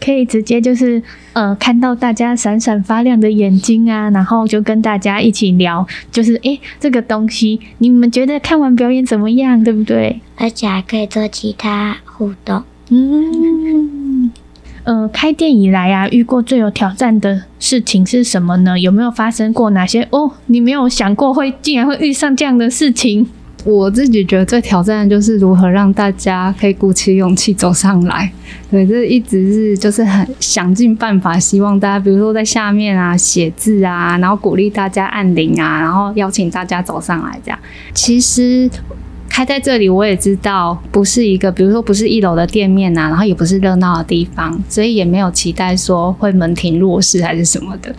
[0.03, 1.01] 可以直接就是
[1.31, 10.19] 呃看到大家闪闪发亮的眼睛啊，然后就跟大家一起聊，就是诶，这个东西你们觉得看完表演怎么样，对不对？
[10.35, 12.63] 而且还可以做其他互动。
[12.89, 14.29] 嗯，
[14.83, 18.77] 呃，开店以来啊，遇过最有挑战的事情是什么呢？
[18.77, 20.29] 有没有发生过哪些哦？
[20.47, 23.25] 你没有想过会竟然会遇上这样的事情？
[23.63, 28.31] 我自己觉得最挑战的就是如何让大家可以鼓起勇气走上来。
[28.69, 37.59] 对，这一直是就是很想尽办法，希望大家，比如说在下面啊写字啊，然后鼓励大家按铃啊，然后邀请大家走上来这样。
[37.93, 38.69] 其实
[39.29, 47.95] 开在这里，我也知道不是一个，比如说不是一楼的店面啊，然后也不是热闹的地方，所以也没有期待说会门庭若市还是什么的。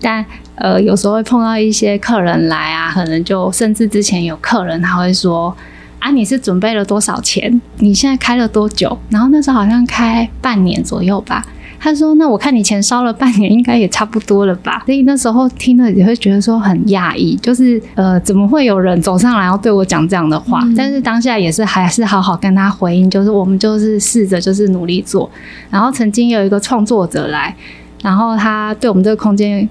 [0.00, 0.24] 但
[0.56, 5.54] 呃，有时候会碰到一些客人来啊，可能就甚至之前有客人他会说
[5.98, 7.60] ：“啊，你是准备了多少钱？
[7.78, 11.44] 你现在开了多久？”然后那时候好像开半年左右吧。
[11.80, 20.62] 他说：“那我看你钱烧了半年，应该也差不多了吧？”所 以那时候听了也会觉得说很讶异，就是呃，怎么会有人走上来要对我讲这样的话？
[20.76, 25.28] 但是当下也是还是好好跟他回应，就是我们就是试着就是努力做。
[25.68, 27.54] 然后曾经有一个创作者来，
[28.02, 29.68] 然后他对我们这个空间。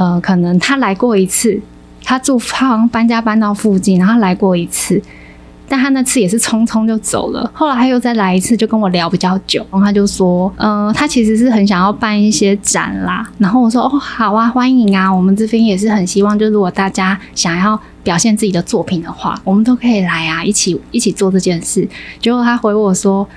[0.00, 1.60] 呃，可能他来过一次，
[2.02, 4.98] 他住他搬家搬到附近，然后来过一次，
[5.68, 7.50] 但他那次也是匆匆就走了。
[7.52, 13.30] 后来他又再来一次，就跟我聊比较久，然后他就说，呃，他其实是很想要办一些展啦。
[13.36, 21.86] 然后我说，哦，好啊，欢迎啊，我们这边也是很希望，就如果大家想要表现自己的作品的话，我们都可以来啊，一起一起做这件事。
[22.22, 23.28] 结果他回我说。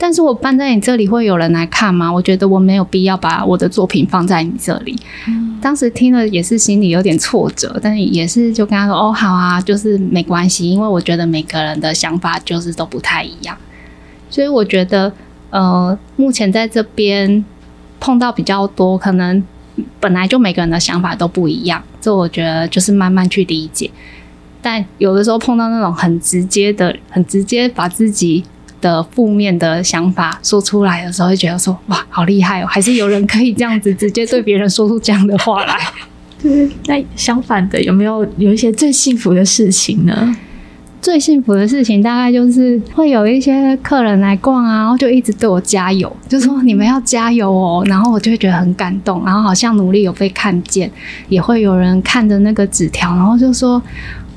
[0.00, 2.10] 但是我搬在你这里会有人来看吗？
[2.10, 4.96] 我觉得我没有必要把我的作品放在你这里。
[5.26, 13.56] 嗯、当时听了也是心里有点挫折，但是也是就跟他说：“哦，好啊，就是没关系，因为我觉得每个人的想法就是都不太一样。”
[14.30, 15.12] 所以我觉得，
[15.50, 17.44] 呃，目前在这边
[17.98, 19.42] 碰到比较多，可能
[19.98, 23.90] 本来就每个人的想法都不一样，这我觉得就是慢慢去理解。
[24.62, 28.44] 但有的时候碰到那种很直接的、很直接把自己。
[28.80, 32.66] 的负面的想法说出来的时候，会觉得说哇，好厉害哦！
[32.66, 35.78] 还是有人可以这样子直接对别人说出这样的话来。
[36.40, 40.36] 对，那相反的，有没有有一些最幸福的事情呢？
[41.00, 50.90] 最幸福的事情大概就是会有一些客人来逛啊，然后就一直对我加油，就说你们要加油哦，然后我就会觉得很感动，然后好像努力有被看见，
[51.28, 53.80] 也会有人看着那个纸条，然后就说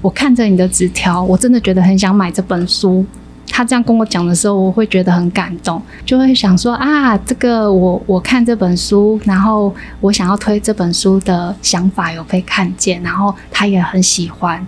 [0.02, 3.04] 我看着你的纸条，我真的觉得很想买这本书。
[3.62, 14.66] 他这样跟我讲的时候，我会觉得很感动，就会想说啊，这个我我看这本书，然后我想要推这本书的想法有被看见，然后他也很喜欢，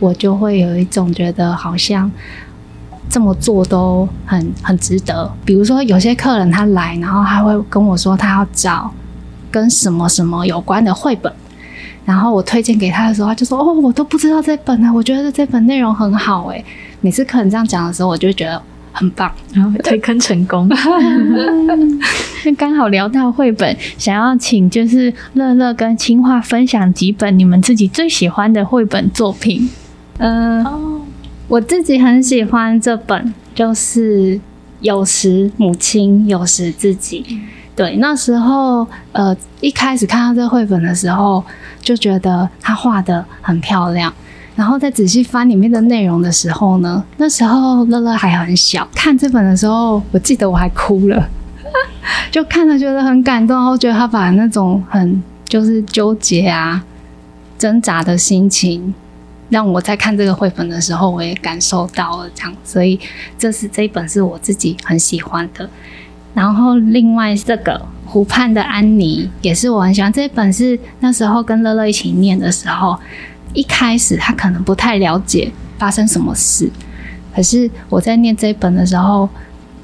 [0.00, 2.10] 我就会有一种觉得好像
[3.08, 5.32] 这么做都很很值得。
[5.44, 8.90] 比如说有些客人他来，然后他会跟我说他要找
[9.52, 11.32] 跟什么什么有关的绘本。
[12.04, 16.64] 然后我推荐给他的时候，他就说：“哦，我都不知道这本呢，我觉得这本内容很好诶。”
[17.02, 20.66] 每次客人这样讲的时候，我就觉得很棒，然后推坑成功。
[22.44, 29.68] 那刚好聊到绘本，想要请就是乐乐跟青樺分享几本你们自己最喜欢的绘本作品。
[30.18, 31.00] 嗯、呃，
[31.48, 34.40] 我自己很喜欢这本，就是
[34.80, 37.40] 有时母亲，有时自己。
[37.76, 41.44] 对，那时候呃，一开始看到这绘本的时候。
[41.82, 44.14] 就觉得他画的很漂亮，
[44.54, 51.28] 然后再仔细翻里面的内容的时候呢，那时候乐乐还很小，看这本的时候，我记得我还哭了，
[52.30, 56.84] 就看了觉得很感动，然后觉得他把那种很就是纠结啊、
[57.56, 58.94] 挣扎的心情，
[59.48, 63.00] 让我在看这个绘本的时候，我也感受到了这样，所以
[63.38, 65.68] 这是这一本是我自己很喜欢的。
[66.34, 67.80] 然后另外这个。
[68.04, 72.94] 湖畔的安妮也是我很喜欢这一本，是那时候跟乐乐一起念的时候，
[73.54, 76.70] 一开始他可能不太了解发生什么事，
[77.34, 79.28] 可是我在念这一本的时候，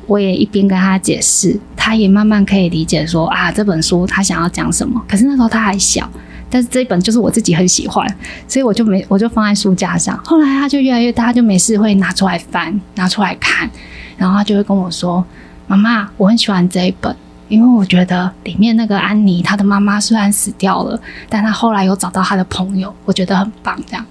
[0.07, 5.03] 我也一边跟他解释，他也慢慢可以理解说啊，这本书他想要讲什么。
[5.09, 6.09] 可是那时候他还小，
[6.49, 8.07] 但是这一本就是我自己很喜欢，
[8.47, 10.19] 所以我就没我就放在书架上。
[10.25, 13.69] 后来他就越来越大，他就没事会拿出来翻，拿出来看，
[14.17, 15.25] 然后他就会跟我说
[15.69, 17.15] ：“妈妈，我很喜欢这一本。”
[17.49, 23.79] 因为我觉得里面那个安妮，她的妈妈虽然死掉了，但她后来又找到她的朋友，我觉得很棒。
[23.87, 24.05] 这样，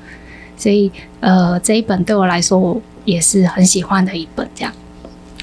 [0.58, 4.48] 所以呃，这一本对我来说，我也是很喜欢的一本。
[4.56, 4.74] 这样，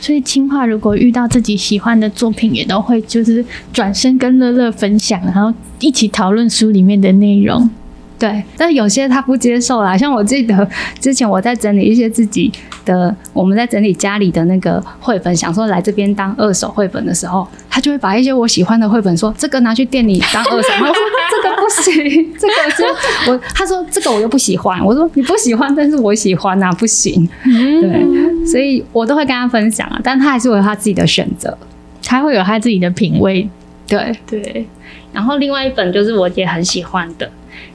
[0.01, 7.71] 所以青樺如果遇到自己喜欢的作品，也都会就是转身跟乐乐分享，然后一起讨论书里面的内容。
[8.17, 9.97] 对，但有些他不接受啦。
[9.97, 10.67] 像我记得
[11.01, 12.51] 之前我在整理一些自己
[12.85, 20.69] 的，我们在整理家里的那个绘本，想说来这边当二手绘本的时候，他就会把一些我喜欢的绘本说这个拿去店里当二手。
[20.79, 20.95] 他说
[21.31, 24.83] 这个不行，这个是我他说 这个我又不喜欢。
[24.85, 27.29] 我说你不喜欢，但是我喜欢啊，不行。
[27.43, 31.57] 对，所以我都会跟他分享啊，但他还是会有他自己的选择，
[32.03, 33.49] 他会有他自己的品味。
[33.87, 34.67] 对对，
[35.13, 37.29] 然后另外一本就是我也很喜欢的。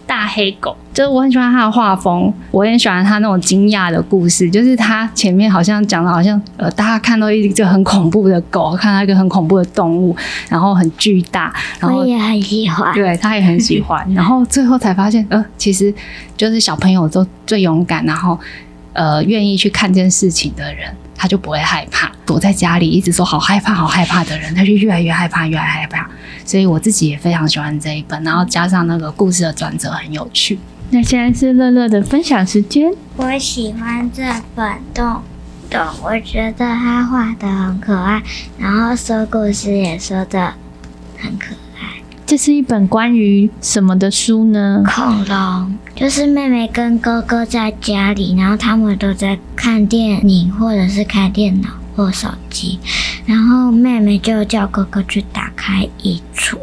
[0.06, 4.50] 大黑狗，就是我很喜欢他的画风，我也喜欢他那种惊讶的故事。
[4.50, 10.16] 就是他前面好像讲的，好像呃，大家看到一只很恐怖的狗，看到一个很恐怖的动物，
[10.50, 14.06] 然后很巨大，然后我也很喜欢，对，他也很喜欢。
[14.14, 15.94] 然后最后才发现，呃，其实
[16.36, 18.40] 就是小朋友都最勇敢，然后
[18.94, 20.92] 呃，愿意去看这件事情的人。
[21.20, 26.10] 他就不会害怕，躲在家里一直说好害怕、好害怕的人，他就越来越害怕、越来越害怕。
[26.46, 30.58] 所以我自己也非常喜欢这一本，然后加上那个故事的转折很有趣。
[30.92, 32.92] 那现在是乐乐的分享时间。
[33.18, 34.24] 我喜欢这
[34.56, 35.22] 本动
[35.70, 38.24] 动，我觉得他画的很可爱，
[38.58, 40.54] 然后说故事也说的
[41.18, 41.69] 很可爱。
[42.30, 44.84] 这是一本关于什么的书呢？
[44.86, 52.78] 恐龙，就是妹妹跟哥哥在家里，然后他们都在看电影或者是开电脑或手机，
[53.26, 56.56] 然后妹妹就叫哥哥去打开衣橱，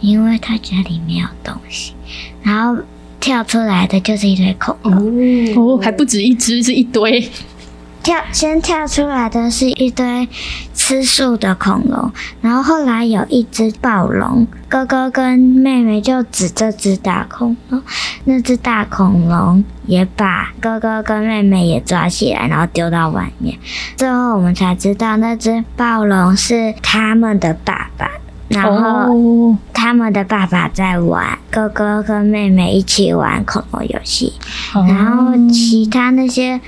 [0.00, 1.92] 因为他家里没有东西，
[2.42, 2.82] 然后
[3.20, 7.30] 跳出来的就是一堆恐龙，哦，还不止一只，是一堆。
[8.02, 10.28] 跳先跳出来的是一堆
[10.72, 17.82] 吃素的恐龙，然后后来有一只暴龙，哥哥跟妹妹就指这只大恐龙，
[18.24, 23.58] 那只大恐龙也把哥哥跟妹妹也抓起来，然后丢到外面。
[23.96, 28.10] 最后我们才知道那只暴龙是他们的爸爸，
[28.48, 34.32] 然后他们的爸爸在玩，哥哥跟妹妹一起玩恐龙游戏，
[34.72, 36.60] 然后其他那些。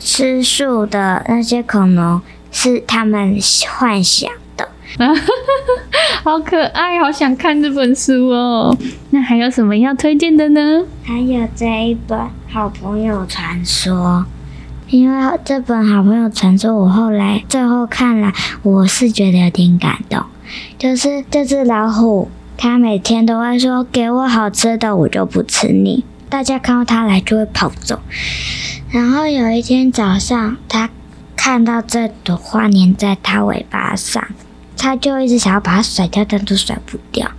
[0.00, 2.20] 吃素的那些恐龙
[2.50, 3.38] 是他们
[3.68, 4.68] 幻想的，
[6.24, 8.76] 好可爱，好想看这本书哦。
[9.10, 10.84] 那还有什么要推荐的呢？
[11.04, 14.24] 还有这一本《好朋友传说》，
[14.88, 18.32] 因为这本《好朋友传说》，我后来最后看了，
[18.62, 20.24] 我是觉得有点感动。
[20.78, 28.00] 就是这只老虎，它每天都会说：“给我好吃的，我就不吃你。”大家看到它来就会跑走。
[28.90, 30.90] 然后有一天早上，他
[31.36, 34.26] 看到这朵花粘在他尾巴上，
[34.76, 37.30] 他就一直想要把它甩掉，但都甩不掉。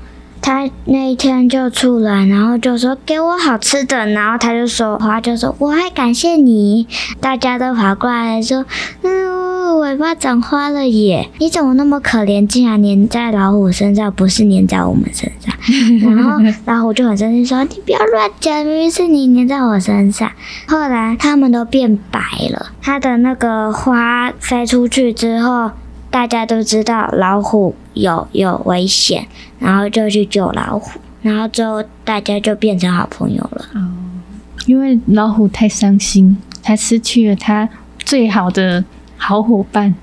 [0.42, 6.88] 他那一天就出来，然后就说给我好吃的，然后他就说话就说我还感谢你，
[7.20, 8.66] 大家都跑过来说，
[9.04, 15.54] 嗯，尾巴长花了耶，你怎么那么可怜，竟然粘在老虎身上，不是粘在我们身上？
[16.16, 20.32] 然后老虎就很生气说，你不要乱讲，明明是你粘在我身上。
[20.68, 22.20] 后来他们都变白
[22.50, 25.72] 了，他的那个花飞出去之后。
[26.12, 29.26] 大家都知道老虎有有危险，
[29.60, 33.66] 然后就去救老虎，然后最后大家就变成好朋友了。
[33.74, 33.80] 哦，
[34.66, 38.84] 因为老虎太伤心，它失去了它最好的
[39.16, 39.96] 好伙伴，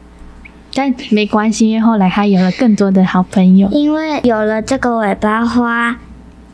[0.75, 3.69] 但没关系，因为后来它有了更多的好朋友。
[3.69, 5.99] 因为有了这个尾巴花，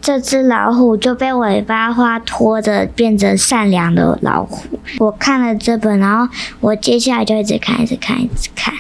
[0.03, 4.79] 这只老虎就被尾巴花拖着，变成善良的老虎。
[4.99, 8.75] 我看了这本，然后我接下来就一直看，一直看，一直看。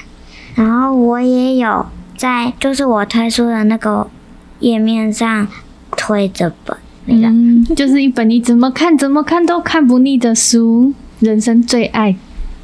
[0.55, 1.86] 然后我也有
[2.16, 4.09] 在，就是我推书的那个
[4.61, 5.46] 页面上
[5.96, 6.76] 推这本，
[7.07, 12.16] 嗯，就是一本你怎么看怎么看都看不腻的书，人生最爱。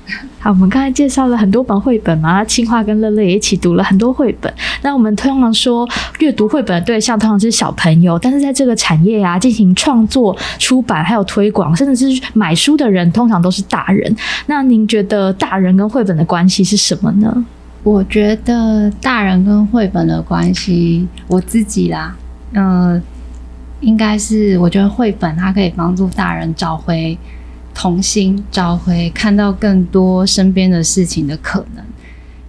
[0.41, 4.53] 好，我们刚才介绍了很多本绘本嘛，青花跟乐乐也一起读了很多绘本。
[4.83, 5.89] 那我们通常说
[6.19, 14.17] 阅读绘本的对象通常是小朋友，但是在这个产业啊，进行创作、出版还有推广，甚至是买书的人，通常都是大人。
[14.47, 17.45] 那您觉得大人跟绘本的关系是什么呢？
[17.83, 22.15] 我觉得大人跟绘本的关系，我自己啦，
[22.53, 23.03] 嗯、
[23.81, 27.17] 应该是我觉得绘本它可以帮助大人找回
[27.73, 31.83] 童心，找回看到更多身边的事情的可能。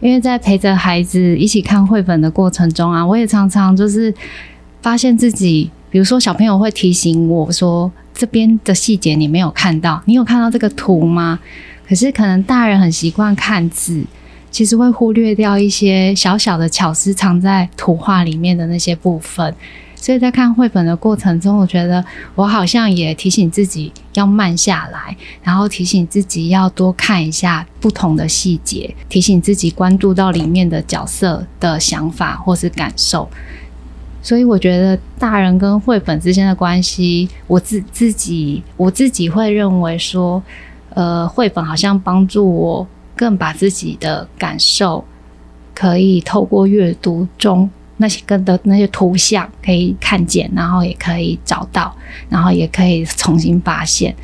[0.02, 4.14] 因为在陪着孩子一起看绘本的过程中啊，我也常常就是
[4.82, 11.40] 发现自己，比如说小朋友会提醒我说，这边的细节你没有看到，你有看到这个图吗？
[11.88, 14.04] 可是可能大人很习惯看字。
[14.52, 19.56] 其实会忽略掉一些小小的巧思藏在图画里面的那些部分，
[19.96, 22.04] 所以在看绘本的过程中，我觉得
[22.36, 33.30] 我好像也提醒自己要慢下来，然后提醒自己要多看一下不同的细节，提醒自己关注到里面的角色的想法或是感受。
[34.22, 40.44] 所以我觉得大人跟绘本之间的关系，我自自己我自己会认为说，
[40.90, 42.88] 呃，绘本好像帮助我。
[43.16, 45.04] 更把自己的感受
[45.74, 51.96] 可以透过阅读中那些跟的那些图像可以看见，然后也可以找到，
[52.30, 54.16] 然后也可以重新发现。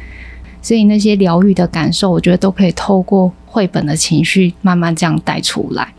[0.62, 5.94] 所以那些疗愈的感受，我觉得都可以透过绘本的情绪慢慢这样带出来。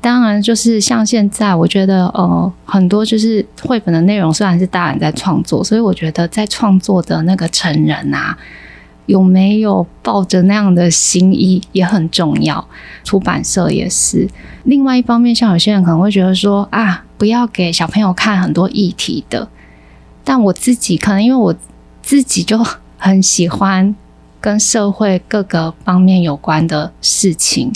[0.00, 8.36] 当然，就是像现在，我觉得呃很多就是绘本的内容虽然是大人在创作，所以我觉得在创作的那个成人啊。
[9.12, 12.66] 有没有抱着那样的心意也很重要，
[13.04, 14.26] 出版社也是。
[14.64, 19.46] 另外一方面，像有些人可能会觉得说啊，不要给小朋友看很多议题的。
[20.24, 21.54] 但我自己可能因为我
[22.00, 22.58] 自己就
[22.96, 23.94] 很喜欢
[24.40, 27.70] 跟社会各个方面有关的事情，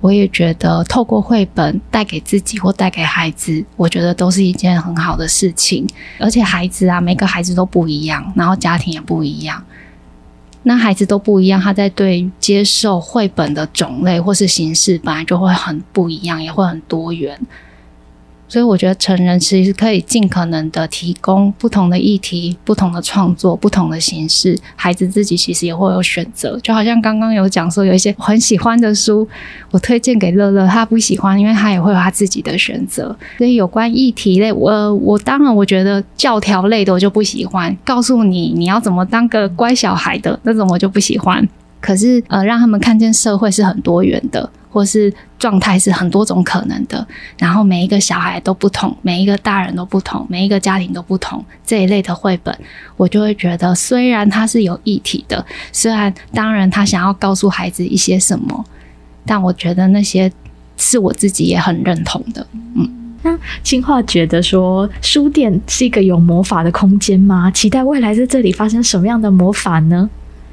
[0.00, 5.86] 我也觉得透过绘本带给自己或带给孩子，我觉得都是一件很好的事情。
[6.18, 9.62] 而且孩子啊，每个孩子都不一样，然后家庭也不一样。
[10.64, 17.40] 那孩子都不一样，他在对接受绘本的种类或是形式，本来就会很不一样，也会很多元。
[18.48, 26.58] 所以我觉得成人其实可以尽可能的提供不同的议题、不同的创作、不同的形式，孩子自己其实也会有选择。
[26.60, 29.28] 就好像刚刚有讲说，有一些很喜欢的书，
[29.70, 33.14] 我推荐给乐乐，他不喜欢，因为他也会有他自己的选择。
[33.36, 41.46] 所以有关议题类，我我当然我觉得教条类的我就不喜欢，告诉你你要怎么当个乖小孩的那种我就不喜欢。
[41.80, 44.50] 可是呃，让他们看见社会是很多元的。
[44.70, 47.04] 或是状态是很多种可能的，
[47.38, 51.42] 然后每一个小孩都不同，每一个大人都不同，每一个家庭都不同。
[51.66, 52.56] 这一类的绘本，
[52.94, 58.62] 我就会觉得，虽然它是有议题的，虽然当然他想要告诉孩子一些什么，
[59.24, 60.30] 但我觉得那些
[60.76, 62.46] 是我自己也很认同的。
[62.76, 62.88] 嗯，
[63.22, 67.50] 那清华觉得说，书店是一个有魔法的空间吗？
[67.50, 70.08] 期待未来在这里发生什么样的魔法呢？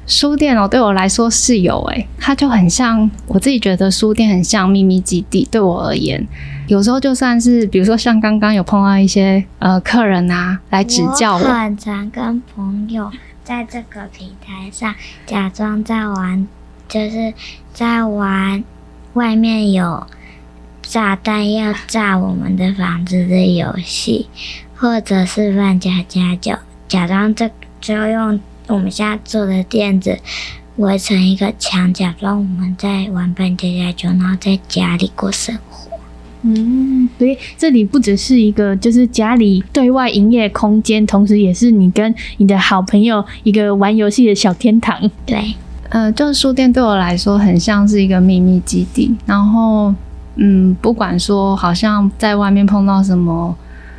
[0.06, 5.46] 书店哦，对我来说是有诶，它就很像我自己觉得书店很像秘密基地。
[5.50, 6.24] 对我而言，
[6.68, 13.10] 有时候就算是比如说像刚刚有碰到一些呃客人啊来指教我，我很常跟朋友
[13.42, 14.94] 在这个平台上
[15.26, 16.46] 假装在玩，
[16.88, 17.34] 就是
[17.72, 18.62] 在玩
[19.14, 20.06] 外面有
[20.82, 24.28] 炸弹要炸我们的房子的游戏，
[24.76, 27.50] 或者是扮家家酒，假装这
[27.80, 28.38] 就用。
[28.68, 30.18] 我们现在做的垫子
[30.76, 35.90] 围成一个墙，假装我们在玩扮家家酒，然后在家里过生活。
[36.42, 45.10] 嗯，所以这里不只是一个就是家里对外营业空间，同时也是你跟你的好朋友一个玩游戏的小天堂。
[45.24, 45.54] 对，
[45.88, 49.12] 呃，就是书店对我来说很像是一个秘密基地。
[49.24, 49.92] 然后，
[50.36, 53.56] 嗯，不管说好像在外面碰到什么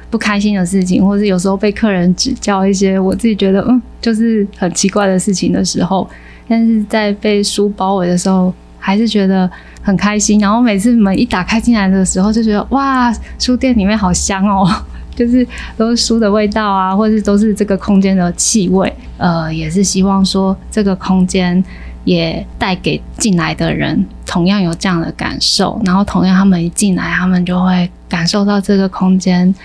[0.10, 6.10] 不开心的事情，或是有时候被客人指教一些我自己觉得嗯就是很奇怪的事情的时候，
[6.47, 9.49] 但是在被书包围的时候，还是觉得。
[9.84, 14.70] 很开心，然后每次门一打开进来的时候，就觉得哇，书店里面好香哦，
[15.16, 15.47] 就是
[15.78, 18.93] 都是书的味道啊，或者是都是这个空间的气味。
[19.16, 21.64] 呃，也是希望说这个空间
[22.03, 29.55] 也带给进来的人同样有这样的感受，然后同样他们一进来，他们就会感受到这个空间。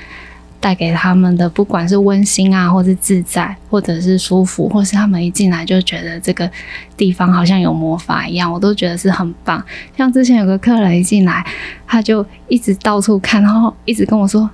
[0.62, 6.48] 带给他们的，不管是温馨啊，或是自在，或者是舒服，或是他们一进来就觉得这个
[6.96, 9.60] 地方好像有魔法一样，我都觉得是很棒。
[9.96, 11.44] 像之前有个客人一进来，
[11.84, 14.48] 他就一直到处看，然后一直跟我说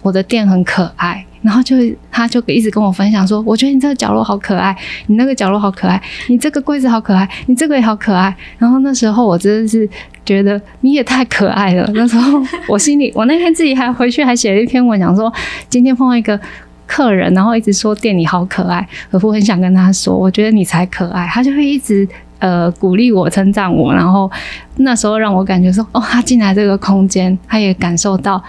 [0.00, 1.76] 我的店很可爱，然后就
[2.10, 4.76] 他就一直跟我分享说，我觉得你这个角落好可爱，
[5.06, 8.34] 你那个角落好可爱，你这个柜子好可爱，你这个也好可爱。
[8.58, 9.88] 然后那时候我真的是。
[10.26, 11.86] 觉得你也太可爱了。
[11.92, 15.30] 那时候我心里，我那天自己还回去还写了一篇文，讲说
[15.68, 16.40] 今天碰到一个
[16.86, 21.26] 客人，然后一直说店里好可爱，可是我很想跟他说，我觉得你才可爱。
[21.26, 24.30] 他就会一直呃鼓励我、称赞我，然后
[24.76, 28.42] 那时候让我感觉说，哦，他进来这个空间，他也感受到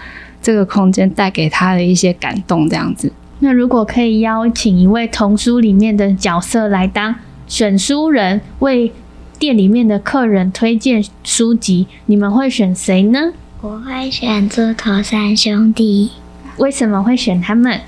[0.46, 3.10] 这个空间带给他的一些感动，这样子。
[3.40, 7.12] 那如果可以邀请一位童书里面的角色来当
[7.48, 8.92] 选书人，为
[9.40, 13.32] 店里面的客人推荐书籍，你们会选谁呢？
[13.60, 16.12] 我会选猪头三兄弟。
[16.58, 17.80] 为什么会选他们？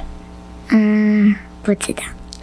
[0.71, 2.03] 嗯，不知道。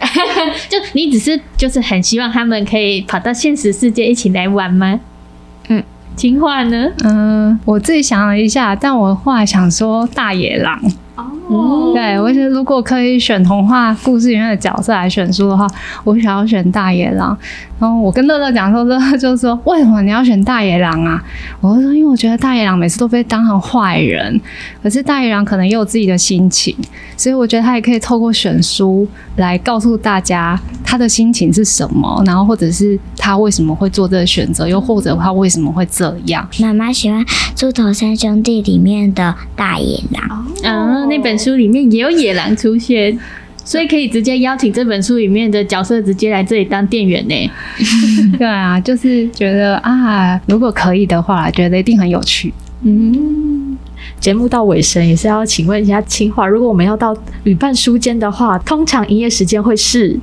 [0.70, 4.98] 就你只是就是很希望他们可以跑到现实世界一起来玩吗？
[5.68, 6.88] 嗯，青化呢？
[7.04, 10.80] 嗯，我自己想了一下，但我后来想说大野狼。
[11.16, 11.24] 哦，
[11.94, 15.66] 对，我觉得如果可以选童话故事里面的角色来选书的话，
[16.04, 17.36] 我想要选大野狼。
[17.78, 21.22] 然后我跟乐乐讲说，乐乐就说：“为什么你要选大野狼啊？”
[21.60, 24.40] 我就说：“因为我觉得大野狼每次都被当成坏人，
[24.82, 26.74] 可是大野狼可能也有自己的心情，
[27.18, 37.22] 所以我觉得他也可以透过选书来告诉大家他的心情是什么，然后或者是他为什么会做这个选择，又或者他为什么会这样。”妈妈喜欢
[37.54, 43.18] 《猪头三兄弟》里面的大野狼，嗯、哦，那本书里面也有野狼出现。
[43.64, 47.50] 所以可以直接邀请这本书里面的角色直接来这里当店员呢？
[48.38, 52.54] 对啊，就是觉得啊，如果可以的话，觉得一定很有趣。
[52.84, 53.76] 嗯，
[54.20, 57.12] 节目到尾声也是要请问一下清华，如果我们要到
[57.42, 60.16] 旅伴书间的话，通常营业时间会是？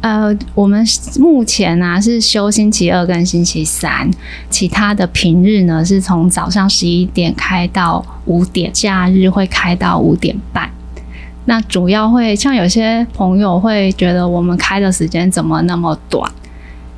[0.00, 0.84] 呃，我们
[1.18, 4.08] 目前呢、啊、是休星期二跟星期三，
[4.48, 10.70] 其他的平日呢是从早上十一点开到五点，假日会开到五点半。
[11.46, 16.30] 那主要会像有些朋友会觉得我们开的时间怎么那么短，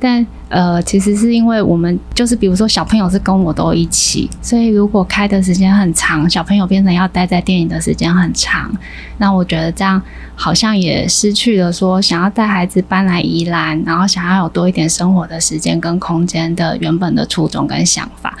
[0.03, 8.69] 但呃，其实是因为我们就是比如说小朋友是跟我都一起，所以如果开的时间很长，小朋友变成要待在店里的时间很长，
[9.19, 10.01] 那我觉得这样
[10.35, 18.35] 好像也失去了说想要带孩子搬来宜兰，然后想要有多一点生活的时间跟空间的原本的初衷跟想法。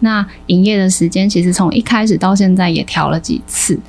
[0.00, 3.80] 那营业的时间其实从一开始到现在也调了几次。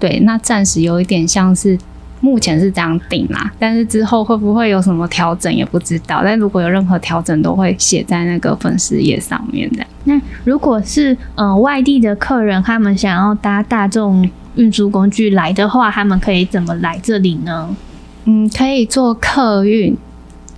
[0.00, 1.78] 对，那暂时有一点像是
[2.24, 6.22] 目前是这样定啦，但是之后会不会有什么调整也不知道。
[6.24, 9.84] 但如果有任何调整，都会写在那个粉丝页上面的。
[10.04, 17.76] 那如果是呃外地的客人，他们想要搭大众运输工具来的话，他们可以怎么来这里呢？
[18.24, 19.94] 嗯，可以坐客运，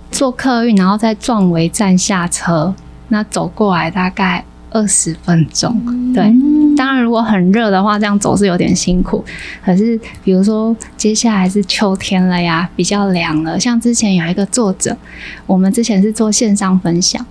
[0.09, 2.73] 坐客运，然后在壮围站下车，
[3.09, 6.13] 那走过来大概二十分钟。
[6.13, 6.23] 对。
[6.23, 9.25] 嗯当然，如果很热的话，这样走是有点辛苦。
[9.65, 13.59] 可是，比如说接下来是秋天了呀，比较凉了。
[13.59, 14.95] 像之前有一个作者，
[15.45, 17.25] 我们之前是做线上分享，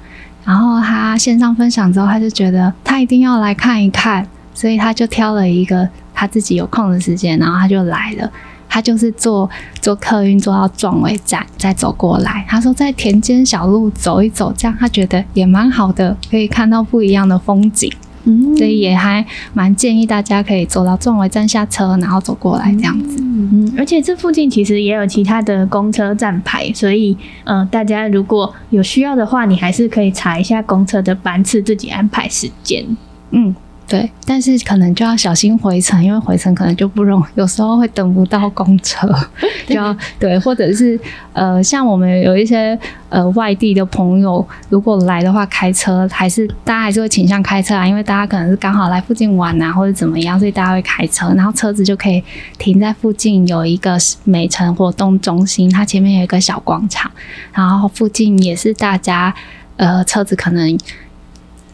[0.45, 8.31] 然后他线上分享之后，他就觉得他一定要来看一看，所以他就挑了一个他自己有空的时间，然后他就来了。
[8.69, 9.49] 他就是坐
[9.81, 12.45] 坐客运坐到壮围站，再走过来。
[12.49, 17.91] 他说在田间小路走一走，这样他觉得也蛮好的，可以看到不一样的风景。
[18.27, 19.25] 嗯，所以也还
[19.55, 23.17] 蛮建议大家可以走到壮围站下车，然后走过来这样子。
[23.21, 32.85] 嗯，而且这附近其实也有其他的公车站牌，所以嗯、呃，大家如果有需要的话，你还是可以查一下公车的班次，自己安排时间。
[33.31, 33.55] 嗯，
[33.89, 39.09] 对，但是可能就要小心回程，因为回程可能就不容易，有时候会等不到公车，
[39.69, 40.99] 就要对，或者是
[41.33, 42.77] 呃，像我们有一些
[43.09, 52.21] 呃外地的朋友，如果来的话，开车还是大家还是会倾向开车啊，因为大家可能是刚好来附近玩啊，或者怎么样，所以大家会开车，然后车子就可以
[52.59, 57.09] 停在附近有一个美城活动中心，它前面有一个小广场，
[57.53, 59.33] 然后附近也是大家
[59.77, 60.77] 呃车子可能。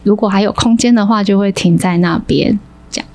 [0.03, 2.59] 如果还有空间的话，就会停在那边。
[2.89, 3.07] 这样，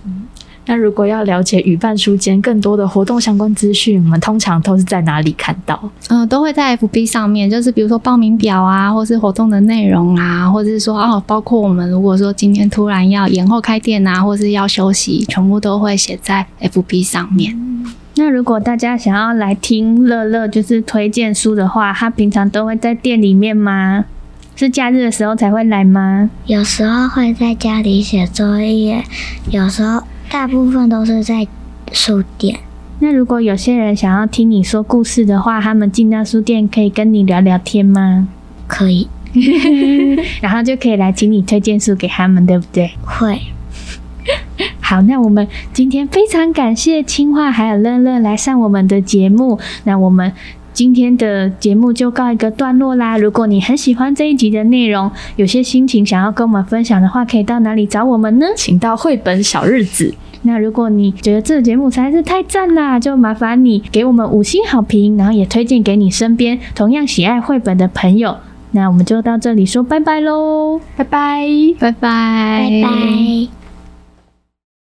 [0.67, 5.79] 那如果要了解语伴书间更多的活动相关资讯，我们通常都是在哪里看到？
[6.09, 17.55] 嗯、呃，都会在 FB 上面，就是比如说报名表啊，或是活动的内容啊，或者是说哦，包括我们如果说今天突然要延后开店啊，或是要休息，全部都会写在 FB 上面。
[17.55, 17.87] 嗯、
[18.17, 24.05] 那如果大家想要来听乐乐就是推荐书的话，他平常都会在店里面吗？
[24.59, 26.29] 是假日的时候才会来吗？
[26.47, 29.05] 有时候会在家里写作业，
[29.53, 31.47] 有时候大部分都是在
[31.93, 32.59] 书店。
[32.99, 38.27] 那如果有些人想要听你说故事的话，他们进到书店可以跟你聊聊天吗？
[38.67, 39.09] 可以，
[40.43, 42.91] 然后就可以来请你推荐书给他们，对不对？
[43.03, 43.41] 会。
[44.81, 49.61] 好，那我们今天非常感谢青樺还有乐乐来上我们的节目。
[49.85, 50.33] 那我们。
[50.79, 53.19] 今天的节目就告一个段落啦。
[53.19, 58.47] 如果你很喜欢这一集的内容，有些心情想要跟我们分享的话，可以到哪里找我们呢？
[58.55, 60.15] 请到绘本小日子。
[60.43, 68.37] 那如果你觉得这个节目实在是太赞啦，就麻烦你给我们五星好评，然后也推荐给你身边同样喜爱绘本的朋友。
[68.71, 71.49] 那我们就到这里说拜拜喽，拜拜，
[71.81, 73.58] 拜拜，拜拜。